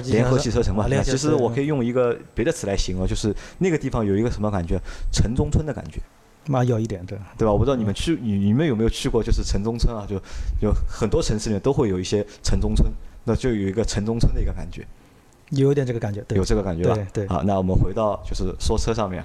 [0.07, 4.79] 联合汽车城嘛，那其实我可以用一个别的词来形容，就是那个地方有一个什么感觉，
[5.13, 6.01] 城中村的感觉。
[6.49, 7.19] 嘛有一点对。
[7.37, 7.53] 对吧？
[7.53, 10.17] 我不知道你们去你你们有没有去过，就是城中村啊，就
[10.61, 12.91] 有很多城市里面都会有一些城中村，
[13.25, 14.87] 那就有一个城中村的一个感觉，
[15.51, 16.95] 有一点这个感觉，对有这个感觉吧？
[16.95, 19.25] 对对好，那我们回到就是说车上面，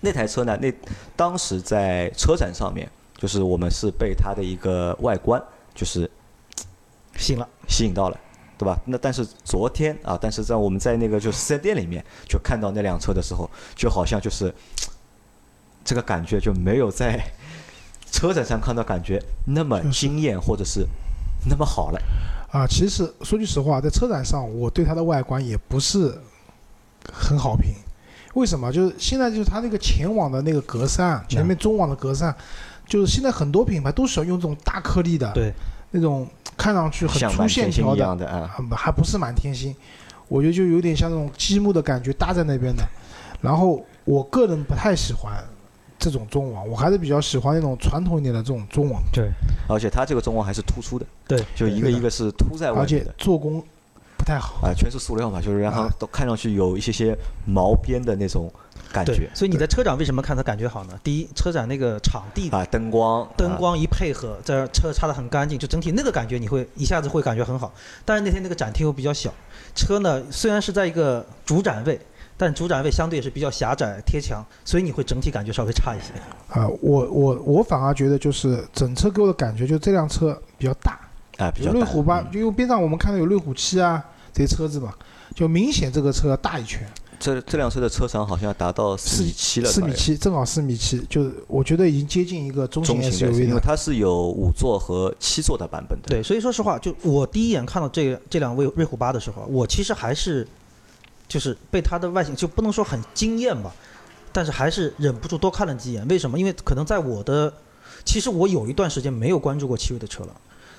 [0.00, 0.72] 那台车呢，那
[1.14, 5.42] 当时在车展上面，就是我们是被它的一个外观
[5.74, 6.10] 就是
[7.16, 8.20] 吸引了，吸引到了。
[8.58, 8.74] 对吧？
[8.86, 14.50] 那但是昨天啊，但是在我们在那个就是四 S 店里面就看到那辆车的时候，就好像就是
[15.86, 17.18] 这个感觉就没有在
[18.12, 20.86] 车展上看到感觉那么惊艳或者是
[21.48, 22.00] 那么好了。
[22.50, 26.18] 啊，其实说句实话，在车展上，我对它的外观也不是
[27.12, 27.70] 很好评。
[28.34, 28.70] 为什么？
[28.72, 32.34] 就是现在就是它那个前网的那个格栅，前面中网的格栅，
[32.86, 35.52] 就是现在很多品牌都喜欢用这种大颗粒的，对，
[35.90, 39.74] 那种看上去很粗线条的，啊，还不是满天星，
[40.28, 42.86] 我觉得就有点像那种积木的感觉搭在那边的。
[43.40, 45.44] 然后我个人不太喜欢
[46.10, 49.28] 这种中网，我还是比较喜欢那种传统一点的这种中网，对
[49.68, 53.14] 而且它这个中网还是突出的，对，就一个一个是凸在外而且面的。
[53.18, 53.60] 做工
[54.16, 54.64] 不太好。
[54.64, 58.48] 啊，全是塑料嘛，就是让它啊都看上去有一些些毛边的那种
[58.92, 60.96] 感对觉，所以你在车展为什么看它感觉好呢？
[61.02, 67.72] 第一，车展那个场地啊，灯光，啊灯光一配合，这车擦得很干净，就整体那个感觉你会一下子会感觉很好。
[68.04, 69.34] 但是那天那个展厅又比较小，
[69.74, 72.00] 车呢虽然是在一个主展位，
[72.36, 76.12] 但主展位相对也是比较狭窄贴墙，所以你会整体感觉稍微差一些。
[76.48, 81.00] 啊、我我我反而觉得就是整车给我的感觉，就这辆车比较大，
[81.38, 84.92] 啊，比较大瑞虎八，嗯就因为边上我们看到有瑞虎七啊这些车子嘛，
[85.34, 86.86] 就明显这个车要大一圈，
[87.18, 93.44] 这这辆车的车长好像达到四米七了，四米七，正好四米七，就是我觉得已经接近一个中型，SUV 了。
[93.44, 96.08] 因为它是有五座和七座的版本的。
[96.08, 100.46] 对，所以说实话，就我第一眼看到这这辆瑞瑞虎八的时候，我其实还是
[101.28, 103.74] 就是被它的外形就不能说很惊艳吧，
[104.32, 106.06] 但是还是忍不住多看了几眼。
[106.08, 106.38] 为什么？
[106.38, 107.52] 因为可能在我的，
[108.04, 110.34] 其实我有一段时间没有关注过奇瑞的车了，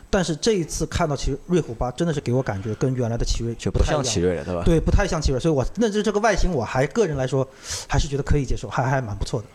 [0.10, 4.64] 但是这一次看到奇瑞瑞虎八，真的是给我感觉跟原来的奇瑞就不太一样奇瑞了，对吧？
[4.64, 7.48] 对，不太像奇瑞，所以我那就这个外形，我还个人来说
[7.88, 9.48] 还是觉得可以接受，还还蛮不错的。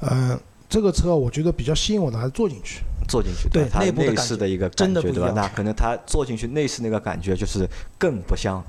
[0.00, 2.82] 呃，这个车我觉得比较吸引我的还是坐进去。
[3.08, 5.12] 坐进去，对吧它内内部的感觉饰的一个感觉，对吧？
[5.12, 8.64] 真的不一样那可能它坐进去内饰那个感觉就是更不像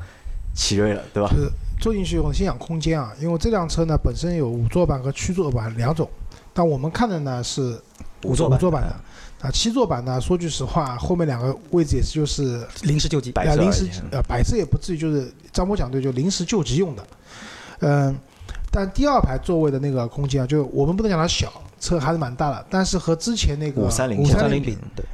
[0.54, 1.30] 奇瑞了，对吧？
[1.30, 6.10] 就是坐进去以后先讲空间啊，因为这辆车呢本身有五座版和七座版两种，
[6.54, 7.80] 但我们看的呢是
[8.24, 8.96] 五座版五座版的。
[9.42, 17.06] 啊，七座版呢，说句实话，后面两个位置也是就是临时救急，摆设而已呃临时呃摆设也不至于就是张波讲对，就临时救急用的。
[17.80, 18.16] 嗯，
[18.72, 25.06] 但第二排座位的那个空间啊，就我们不能讲它小，车还是蛮大的，但是和之前那个五三零五三三零比比，，对。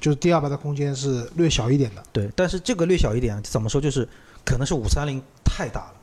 [0.00, 2.02] 就是第二排的空间是略小一点的。
[2.12, 4.06] 对，但是这个略小一点，怎么说就是
[4.46, 5.94] 可能是五三零太大了，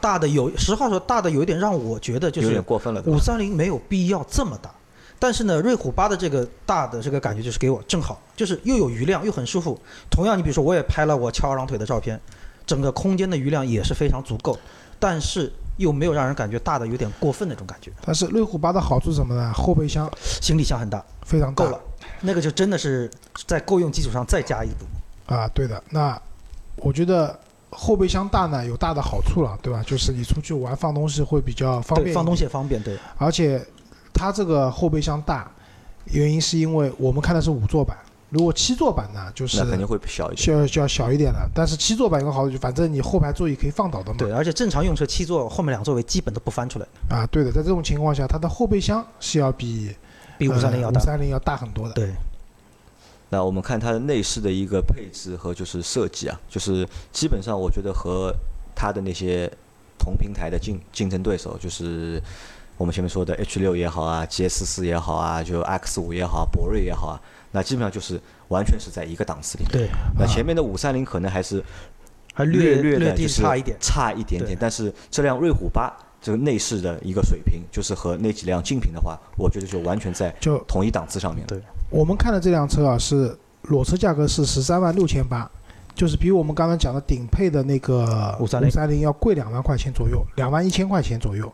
[0.00, 4.74] 大的有实话说大的有一点让我觉得就是有点过分了，五三零没有必要这么大，
[5.18, 9.78] 但是呢，瑞虎八的这个大的这个感觉就是给我正好，就是又有余量又很舒服。
[10.10, 12.20] 同样，你比如说我也拍了我翘二郎腿的照片，
[12.66, 14.58] 整个空间的余量也是非常足够，
[14.98, 17.92] 但是又没有让人感觉大的有点过分那种感觉。
[18.04, 19.52] 但是瑞虎八的好处是什么呢？
[19.52, 21.80] 后备箱行李箱很大，非常够了，
[22.20, 23.10] 那个就真的是
[23.46, 25.34] 在够用基础上再加一步。
[25.34, 25.82] 啊，对的。
[25.90, 26.20] 那
[26.76, 27.38] 我觉得
[27.76, 29.82] 后备箱大呢有大的好处了，对吧？
[29.84, 32.96] 就是你出去玩放东西会比较方便，对，放东西也方便，对。
[33.18, 33.60] 而且
[34.12, 35.50] 它这个后备箱大，
[36.04, 37.96] 原因是因为我们看的是五座版，
[38.30, 40.42] 如果七座版呢，就是那肯定会小一点。
[40.42, 41.50] 需要就要小一点了。
[41.54, 44.16] 但是七座版有个好处，反正你后排座椅可以放倒的嘛。
[44.18, 49.94] 对，而且正常用车七座后面两座位基本都不翻出来，啊，对的，在这种情况下，它的后备箱是要比
[50.38, 51.00] 比五三零要大。
[51.00, 51.94] 五三零要大很多的。
[51.94, 52.12] 对，
[53.30, 58.32] 那我们看它的内饰的一个配置和就是设计啊，就是基本上我觉得和
[58.74, 59.50] 它的那些
[59.98, 62.22] 同平台的竞竞争对手，就是
[62.76, 67.20] 我们前面说的 H 六也好啊，GS 四也好啊，就 X 五也好，博瑞也好啊，
[67.52, 69.72] 那基本上就是完全是在一个档次里面。
[69.72, 71.62] 对，那前面的五三零可能还是
[72.34, 73.76] 还略略的就是地差一点。
[73.80, 74.56] 差一点点。
[74.60, 81.46] 但是这辆瑞虎八这个内饰的一个水平，就是和那几辆竞品的话，我觉得就完全在就同一档次上面。
[81.46, 85.48] 对我们看的这辆车啊，是裸车价格是十三万六千八，
[85.94, 91.52] 就是比我们刚刚讲的顶配的那个530三零要贵两万块钱左右，两万一千块钱左右。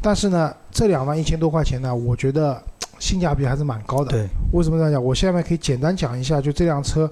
[0.00, 2.62] 但是呢，这两万一千多块钱呢，我觉得
[2.98, 4.10] 性价比还是蛮高的。
[4.10, 5.02] 对，为什么这样讲？
[5.02, 7.10] 我下面可以简单讲一下，就这辆车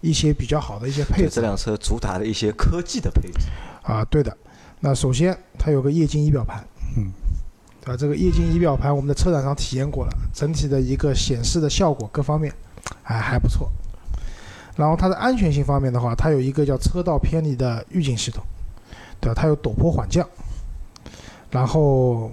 [0.00, 1.40] 一些比较好的一些配置这。
[1.40, 3.48] 辆车主打的一些科技的配置，
[3.82, 4.36] 啊，对的。
[4.80, 6.62] 那首先它有个液晶仪表盘，
[6.98, 7.10] 嗯，
[7.86, 7.96] 对吧？
[7.96, 12.52] 这个液晶仪表盘我们的车展上体验过了，整体的一个显示的效果各方面
[13.02, 13.70] 还还不错。
[14.74, 18.44] 然后它的安全性方面的话，它有一个叫车道偏离的预警系统，
[19.20, 19.34] 对吧？
[19.34, 20.28] 它有陡坡缓降，
[21.50, 22.30] 然后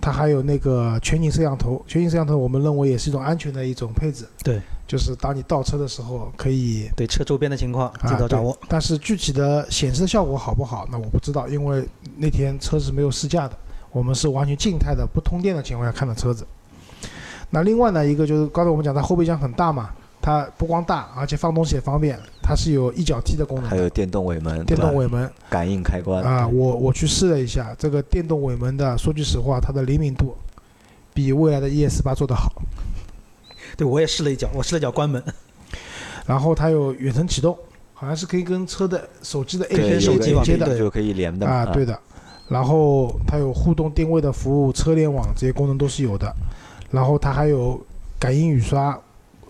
[0.00, 1.84] 它还有那个全景摄像头。
[1.86, 8.56] 全景摄像头我们认为也是一种安全的一种配置，对，就是当你倒车的时候可以对车周边的情况啊尽早掌握。
[8.66, 13.58] 但是具体的显示效果好不好，那我不知道，因为那天车是没有试驾的，
[13.94, 16.44] 我们是完全静态的、不通电的情况下看的车子。
[17.50, 30.36] 那另外呢，一个就是刚才我们讲它后备箱很大嘛，它不光大，而且放东西也方便，它是有一脚踢的功能的，还有电动尾门，电动尾门感应开关啊，我我去试了一下，这个电动尾门的，说句实话，它的灵敏度
[31.12, 32.52] 比未来的 ES 八做得好。
[33.76, 35.22] 对我也试了一脚，我试了一脚关门。
[36.26, 37.56] 然后它有远程启动，
[37.92, 41.96] 好像是可以跟车的手机的 A 对，P 有个手机网连接的对就可以连的啊，对的。
[42.48, 46.32] 然后它有互动定位的服务、车联网这些功能都是有的。
[46.90, 47.80] 然后它还有
[48.18, 48.96] 感应雨刷，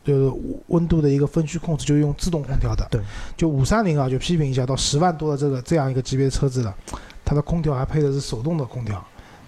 [0.02, 0.37] 就是
[0.68, 2.87] 温度的一个分区控制，就用自动空调的。
[2.90, 3.00] 对，
[3.37, 6.74] 就五三零啊，就批评一下，到十万多的这个这样一个级别的车子了，
[7.24, 9.04] 它的空调还配的是手动的空调，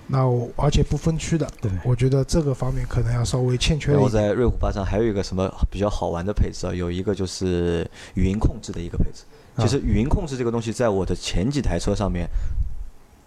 [0.08, 1.48] 那我而且不分区的。
[1.60, 4.28] 对我觉得这个方面可能要稍微欠缺然后了一点。
[4.28, 6.74] 在瑞虎八上还有一个什么比较好玩的配置啊？
[6.74, 9.24] 有一个就是语音控制的一个配置。
[9.54, 12.28] 啊其实语音控制这个东西，在我的前几台车上面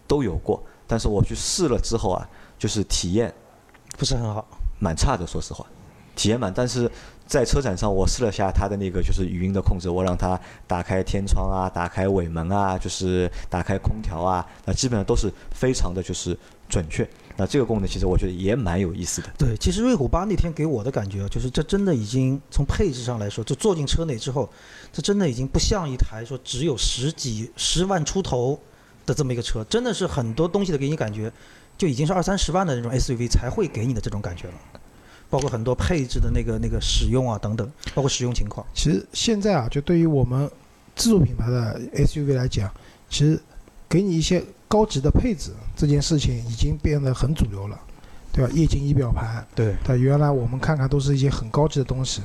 [0.10, 3.34] 都有过，但是我去试了之后啊，就是体验
[3.98, 4.46] 不是很好。
[4.82, 5.66] 蛮差的，说实话，
[6.16, 6.54] 体验蛮。
[6.54, 6.90] 但是
[7.28, 16.38] 在车展上，我试了下它的那个就是语音的控制，我让它打开天窗啊，打开尾门啊，就是打开空调啊，那基本上都是非常的就是
[16.70, 17.06] 准确。
[17.36, 19.30] 那这个功能其实我觉得也蛮有意思的。
[19.38, 24.50] 对，其实瑞虎八那天给我的感觉啊，就是这真的已经从配置上来说，就坐进车内之后，
[24.94, 28.58] 这真的已经不像一台说只有十几十万出头
[29.10, 31.32] 的这么一个车，真的是很多东西的给你感觉，
[31.78, 34.54] 就已经是二三十万的那种 SUV 才会给你的这种感觉了，
[35.30, 38.66] 包括很多配置的那个那个使用啊等等，包括使用情况。
[38.74, 40.50] 其实现在啊，就对于我们
[40.96, 42.72] 自主品牌的 SUV 来讲，
[43.10, 43.40] 其实
[43.88, 47.80] 给你一些高级的配置这件事情已经变得很主流了，
[48.32, 48.52] 对吧？
[48.54, 52.22] 液晶仪表盘，对对，原来我们看看都是一些很高级的东西，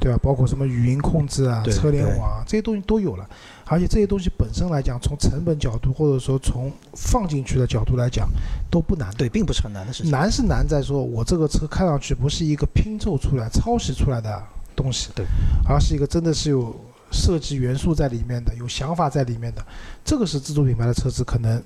[0.00, 0.18] 对吧？
[0.22, 3.28] 包括什么语音控制啊、车联网啊这些东西都有了，
[3.66, 8.28] 而且这些东西本身来讲，从成本角度或者说从放进去的角度来讲
[8.70, 9.12] 都不难。
[9.16, 10.10] 对，并不是很难的事情。
[10.10, 14.42] 难是难在说，我这个车看上去不是一个拼凑出来、抄袭出来的
[14.74, 15.26] 东西，对，
[15.68, 16.74] 而是一个真的是有
[17.12, 19.62] 设计元素在里面的、有想法在里面的。
[20.02, 21.62] 这个是自主品牌的车子可能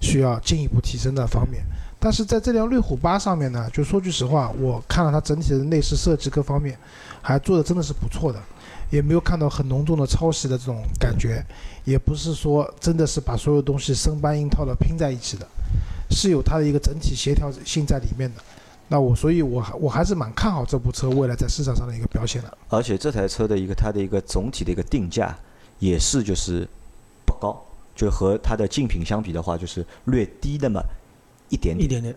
[0.00, 1.62] 需要进一步提升的方面。
[2.02, 6.76] 但是在这辆瑞虎八上面呢，就说句实话，我看了它整体的内饰设计各方面，
[7.20, 8.40] 还做的真的是不错的，
[8.88, 11.44] 也没有看到很浓重的抄袭的这种感觉，
[11.84, 15.46] 也不是说真的是把所有东西生搬硬套的拼在一起的，
[16.10, 18.40] 是有它的一个整体协调性在里面的。
[18.88, 22.58] 那我所以我还我还是蛮看好这部车未来在市场上的一个表现的。
[22.70, 25.36] 而且这台车的一个它的一个总体的一个定价
[25.78, 26.66] 也是就是
[27.24, 27.62] 不高，
[27.94, 30.82] 就和它的竞品相比的话，就是略低那么
[31.50, 31.84] 一点点。
[31.84, 32.16] 一点点。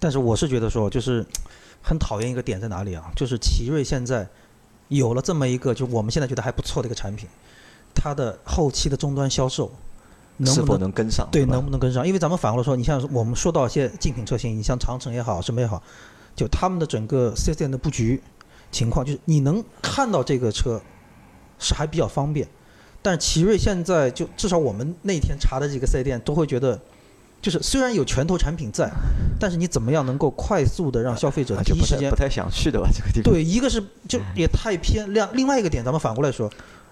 [0.00, 1.24] 但是我是觉得说，就是
[1.80, 3.10] 很讨厌一个点在哪里啊？
[3.16, 4.28] 就是奇瑞现在
[4.88, 7.28] 有了这么一个，就我们现在觉得还不错的一个产品，
[7.94, 9.72] 它的后期的终端销售
[10.38, 11.28] 能是否不能能跟上？
[11.30, 12.06] 对能不能跟上？
[12.06, 15.82] 因为咱们反过来说，你像我们说到一些竞品车型，你像长城也好，什么也好，
[16.36, 18.22] 就他们的整个四 S 店的布局
[18.70, 20.80] 情况，就是你能看到这个车
[21.58, 22.46] 是还比较方便。
[23.02, 26.80] 但是奇瑞现在就至少我们那天查的几个四 S 店都会觉得，
[27.40, 28.90] 就是虽然有拳头产品在，
[29.38, 32.88] 但是你怎么样能够快速的让消费者啊第一时间就不太不太想去的吧？
[32.92, 33.32] 这个地方。
[33.32, 36.50] 对，一个是就也太偏，亮另外一个点，咱们反过来说，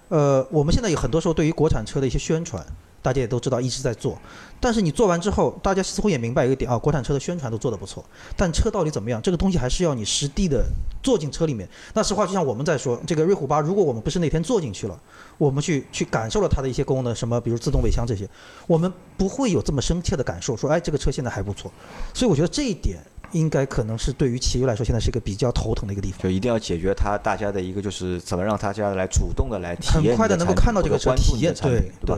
[0.09, 2.65] 呃，我们现在有很多时候对于国产车的一些宣传，
[3.07, 4.19] 大大家也都知道一直在做。
[4.59, 8.03] 但是你做完之后，大家似乎也明白一个点啊，国产车的宣传都做得不错，
[8.35, 10.65] 但车到底怎么样，这个东西还是要你实地的
[11.01, 11.65] 坐进车里面。
[11.93, 14.99] 那实话就像我们在说，这个瑞虎八，如果我们不是那天坐进去了，
[15.37, 18.27] 我们去去感受了它的一些功能，什么比如自动尾箱这些，
[18.67, 21.71] 我们不会有这么深切的感受，说哎这个车现在还不错。
[22.13, 22.97] 所以我觉得这一点
[23.31, 26.19] 应该可能是对于企业来说现在是一个比较头疼的一个地方。
[26.23, 32.17] 就一定要解决它大家的一个就是怎么让大家来主动的来体验很快的能够看到这个车体验，对对吧？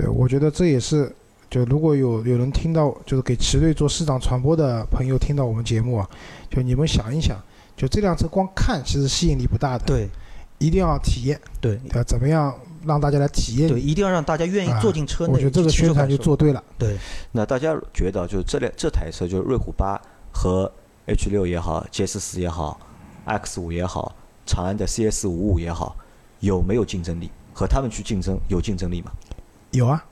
[0.00, 1.14] 对，我觉得这也是，
[1.50, 6.08] 就如果有有人听到，就是给奇瑞做市场传播的朋友听到我们节目啊，
[6.48, 7.36] 就你们想一想，
[7.76, 10.08] 就这辆车光看其实吸引力不大的，对，
[10.58, 12.02] 一定要体验，对，对吧？
[12.04, 12.54] 怎么样
[12.86, 13.68] 让大家来体验？
[13.68, 15.34] 对，一定要让大家愿意坐进车内。
[15.34, 16.64] 我觉得这个宣传就做对了。
[16.78, 16.96] 对，
[17.32, 20.00] 那大家觉得就是这辆这台车，就是瑞虎八
[20.32, 20.72] 和
[21.04, 22.80] H 六也好，GS 四也好
[23.26, 25.94] ，X 五也好，长安的 CS 五五也好，
[26.38, 27.30] 有没有竞争力？
[27.52, 29.10] 和他们去竞争有竞争力吗？
[29.72, 30.04] 有啊，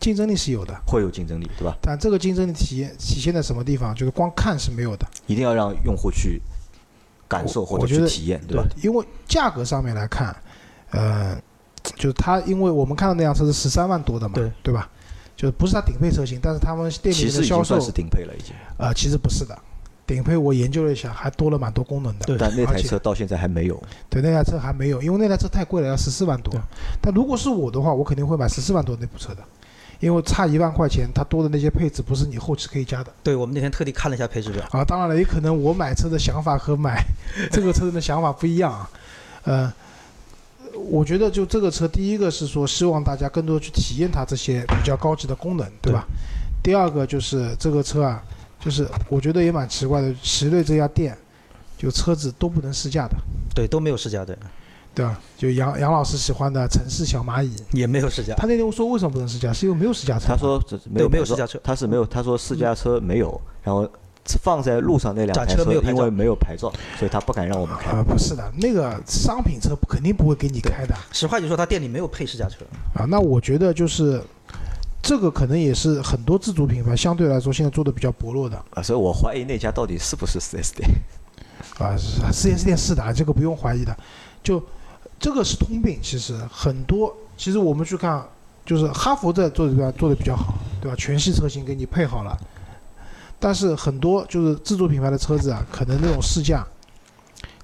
[0.00, 1.76] 竞争力是有的，会有竞争力，对吧？
[1.80, 3.94] 但这个竞争力体现体现在什么地方？
[3.94, 6.40] 就是光看是没有的，一定要让用户去
[7.26, 8.64] 感受或者去体验，对吧？
[8.82, 10.34] 因为价格上面来看，
[10.90, 11.40] 呃，
[11.96, 14.90] 就是它，因为我们看到那辆车是十三万多的嘛，对对吧？
[15.36, 18.52] 就是不是它顶配车型，但是他们店里面的销售是顶配了已经。
[18.76, 19.56] 呃，其实不是的，
[20.08, 22.24] 顶配我研究了一下，还多了蛮多功能的。
[22.24, 23.80] 对，但那台车到现在还没有。
[24.08, 26.54] 对，那台车还没有，因为那台车太贵了，要十四万多。
[27.02, 29.42] 但如果是我的话，我肯定会买十四万多那部车的，
[30.00, 33.12] 因为差一万块钱，它多的那些配置不是你后期可以加的。
[33.22, 34.64] 对，我们那天特地看了一下配置表。
[34.70, 37.04] 啊，当然了，也可能我买车的想法和买
[37.52, 38.90] 这个车的想法不一样啊。
[39.44, 39.72] 呃，
[40.90, 46.06] 我觉得就这个车，第一个是说希望大家更多去体验它这些比较高级的功能，对吧？
[46.62, 48.22] 第二个就是这个车啊，
[48.60, 51.16] 就是我觉得也蛮奇怪的，奇瑞这家店
[51.76, 53.16] 就车子都不能试驾的，
[53.54, 54.36] 对，都没有试驾的，
[54.94, 55.20] 对吧？
[55.36, 58.34] 就杨杨老师喜欢的城市小蚂蚁也没有试驾。
[58.36, 60.26] 他那天说为什么不能试驾，是因为没有试驾车。
[60.26, 63.88] 他说没有没有试驾车，他是没有，他说试驾车没有，然后。
[64.42, 67.92] 放在路上那两台车，因为没有牌照，所以他不敢让我们开。
[67.92, 70.94] 啊，不是的，那个商品车肯定不会给你开的。
[71.12, 72.56] 实话就说，他店里没有配试驾车。
[72.92, 74.22] 啊，那我觉得就是
[75.02, 78.62] 这个可能也是很多自主品牌相对来说现在做的比较薄弱的。
[78.70, 80.88] 啊，所以我怀疑那家到底是不是四 S 店。
[81.78, 81.94] 啊
[82.32, 83.96] ，4S 店是的，这个不用怀疑的。
[84.42, 84.62] 就
[85.18, 88.24] 这个是通病，其实很多，其实我们去看，
[88.64, 90.96] 就是哈弗在做的做的比较好，对吧？
[90.96, 92.36] 全系车型给你配好了。
[93.40, 96.66] 但是很多就是自主品牌的车子啊，可能那种试驾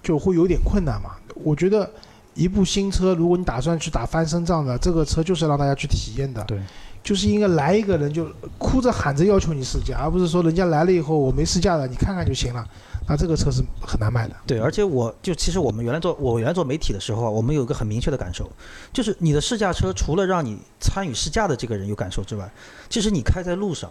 [0.02, 1.10] 就会有点困难嘛。
[1.34, 1.88] 我觉得
[2.34, 6.42] 一部新车，如果你打算去打翻身仗的，这个车就是让大家去体验的。
[6.44, 6.60] 对，
[7.04, 8.26] 就是应该来一个人就
[8.58, 12.66] 哭着喊着要求你试驾，而不是说人家来了以后我没试驾的，你看看就行了。
[13.06, 14.34] 那这个车是很难卖的。
[14.46, 18.50] 对，而且我就其实我们原来做我原来做媒体的时候啊，我们有一个很明确的感受，
[18.92, 22.50] 就是你的试驾车除了让你参与试驾的这个人有感受之外，
[22.88, 23.90] 其实你开在路上。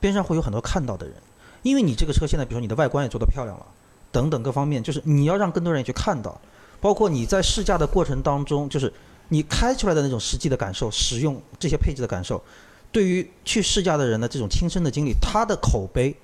[0.00, 1.16] 边上会有很多看到的人，
[1.62, 3.66] 因为你这个车现在，比如说你的外观也做得漂亮了，
[4.12, 6.40] 等等各方面，就是你要让更多人去看到，
[6.80, 8.92] 包括你在试驾的过程当中，就是
[9.28, 12.42] 你开出来的那种实际的感受，使用这些配置的感受，
[12.90, 16.16] 对于去试驾的人的这种亲身的经历，他的口碑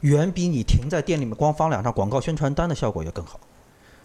[0.00, 3.40] 远比你停在店里面光放两张广告宣传单的效果要更好，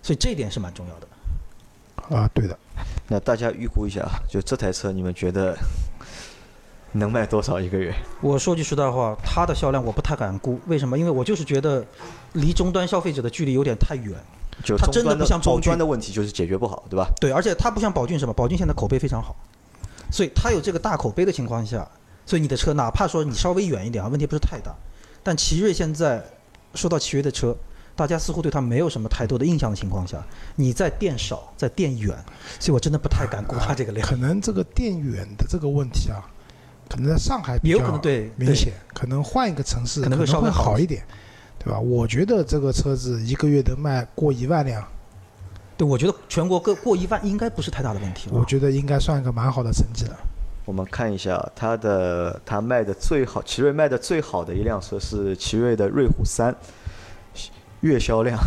[0.01, 2.15] 所以这一点是蛮重要的。
[2.15, 2.57] 啊，对的。
[3.07, 5.57] 那大家预估一下啊，就这台车，你们觉得？
[6.97, 7.93] 能卖多少一个月？
[8.21, 10.57] 我说句实在话，它的销量我不太敢估。
[10.67, 10.97] 为什么？
[10.97, 11.85] 因为我就是觉得
[12.31, 14.17] 离终端消费者的距离有点太远。
[14.63, 17.07] 就它真的不像宝骏的问题就是解决不好，对吧？
[17.19, 18.33] 对，而且它不像宝骏什么？
[18.33, 19.35] 宝骏现在口碑非常好，
[20.11, 21.87] 所以它有这个大口碑的情况下，
[22.25, 24.73] 所以你的车哪怕说你稍微远一点啊，问题不是太大。
[25.21, 26.23] 但奇瑞现在
[26.73, 27.55] 说到奇瑞的车，
[27.95, 30.23] 大家似乎对它没有什么太多的印象的情况下，
[30.55, 32.17] 你在店少，在店远，
[32.59, 34.07] 所以我真的不太敢估它这个量。
[34.07, 36.23] 可能这个店远的这个问题啊。
[36.87, 41.03] 可能在上海也有可能对明显，可能换一个城市可能会稍微好一点，
[41.65, 41.79] 对吧？
[41.79, 44.87] 我觉得这个车子一个月能卖过一万辆，
[45.75, 48.29] 对，我觉得全国各过一万应该不是太大的问题。
[48.31, 50.15] 我觉得应该算一个蛮好的成绩了。
[50.63, 56.55] 我们看一下它的，它卖的最好，奇瑞卖的最好的一辆车是奇瑞的瑞虎三，
[57.81, 58.39] 月销量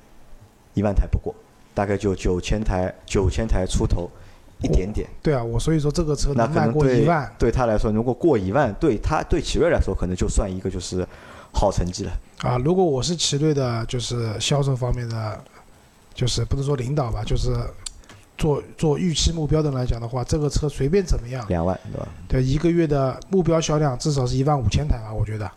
[0.74, 1.34] 一万台不过，
[1.74, 4.10] 大概就九千台，九千台出头。
[4.62, 10.98] 一点点，对啊，我所以说这个车能卖过一万，对他来说，如果过一万，对他对奇瑞来说，可能就算一个就是
[11.52, 12.12] 好成绩了。
[12.42, 15.38] 啊，如果我是奇瑞的，就是销售方面的，
[16.14, 17.54] 就是不能说领导吧，就是
[18.38, 22.08] 做做预期目标的来讲的话，这个车随便怎么样，两万对吧？
[22.26, 25.50] 对，一个月的目标销量至少是一万五千台吧，我觉得，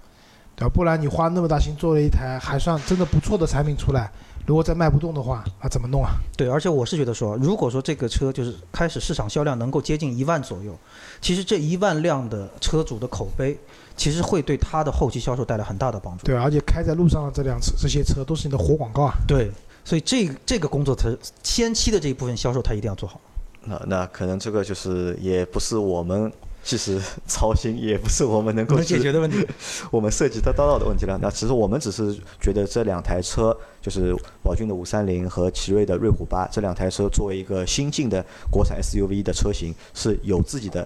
[0.58, 0.72] 对吧？
[0.74, 4.12] 不然你花那么大心做了一台还算真的不错的产品出来，
[4.46, 6.12] 如果再卖不动的话，那怎么弄啊？
[6.36, 10.78] 对，而且我是觉得说，如果说这个车就是开始市场销量能够接近一万左右，
[11.22, 13.58] 其实这一万辆的车主的口碑，
[13.96, 16.26] 其实会对它的后期销售带来很大的帮助。
[16.26, 19.14] 对，而且开在路上的这辆车，这些车都是你的活广告啊。
[19.28, 19.52] 对，
[19.86, 21.10] 所以这这个工作它
[21.42, 23.20] 先期的这一部分销售，它一定要做好。
[23.66, 26.30] 那那可能这个就是也不是我们
[26.66, 29.46] 其实操心，也不是我们能够能解决的问题。
[29.90, 31.18] 我们涉及得到的问题了。
[31.22, 40.86] 那其实我们只是觉得这两台车，就是宝骏的五三零和奇瑞的瑞虎八这两台车，作为一个新进的国产 SUV 的车型，是有自己的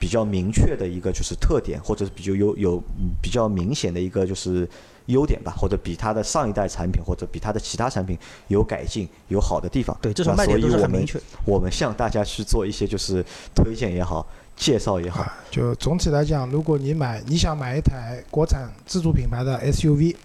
[0.00, 4.68] 比较明确的一个就是特点，或者是比较有有嗯比较明显的一个就是
[5.06, 9.96] 优点吧，或者比它的上一代产品或者比它的其他产品有改进、有好的地方。
[10.00, 11.20] 对，至少那卖点都所以我们是很明确。
[11.44, 13.22] 我们向大家去做一些就是
[13.54, 14.26] 推荐也好、
[14.56, 20.16] 介绍也好，啊，就总体来讲，如果你买你想买一台国产自主品牌的 SUV，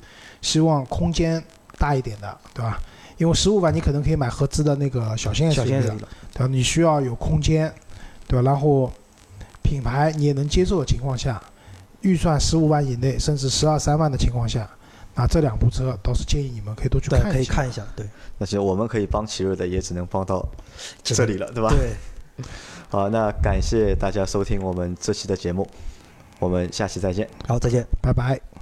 [0.42, 1.44] 希望空间
[1.78, 2.80] 大一点的，对吧？
[3.18, 6.48] 因为十五万你可能可以买合资的那个小型小 SUV 型的，对吧？
[6.48, 7.74] 你需要有空间，
[8.28, 8.52] 对吧？
[8.52, 8.92] 然后
[9.66, 11.42] 品牌你也能接受的情况下，
[12.02, 14.70] 预算十五万以内，甚至十二三万的情况下，
[15.16, 17.32] 那这两部车倒是建议你们可以多去，看一下。
[17.32, 17.84] 可以看一下。
[17.96, 18.06] 对，
[18.38, 20.48] 那其实我们可以帮奇瑞的，也只能帮到
[21.04, 21.70] 这这里了，对吧？
[21.70, 22.46] 对，
[22.90, 25.68] 好，那感谢大家收听我们这期的节目，
[26.40, 27.28] 我们下期再见。
[27.48, 27.86] 好，再见。
[28.02, 28.55] 拜拜。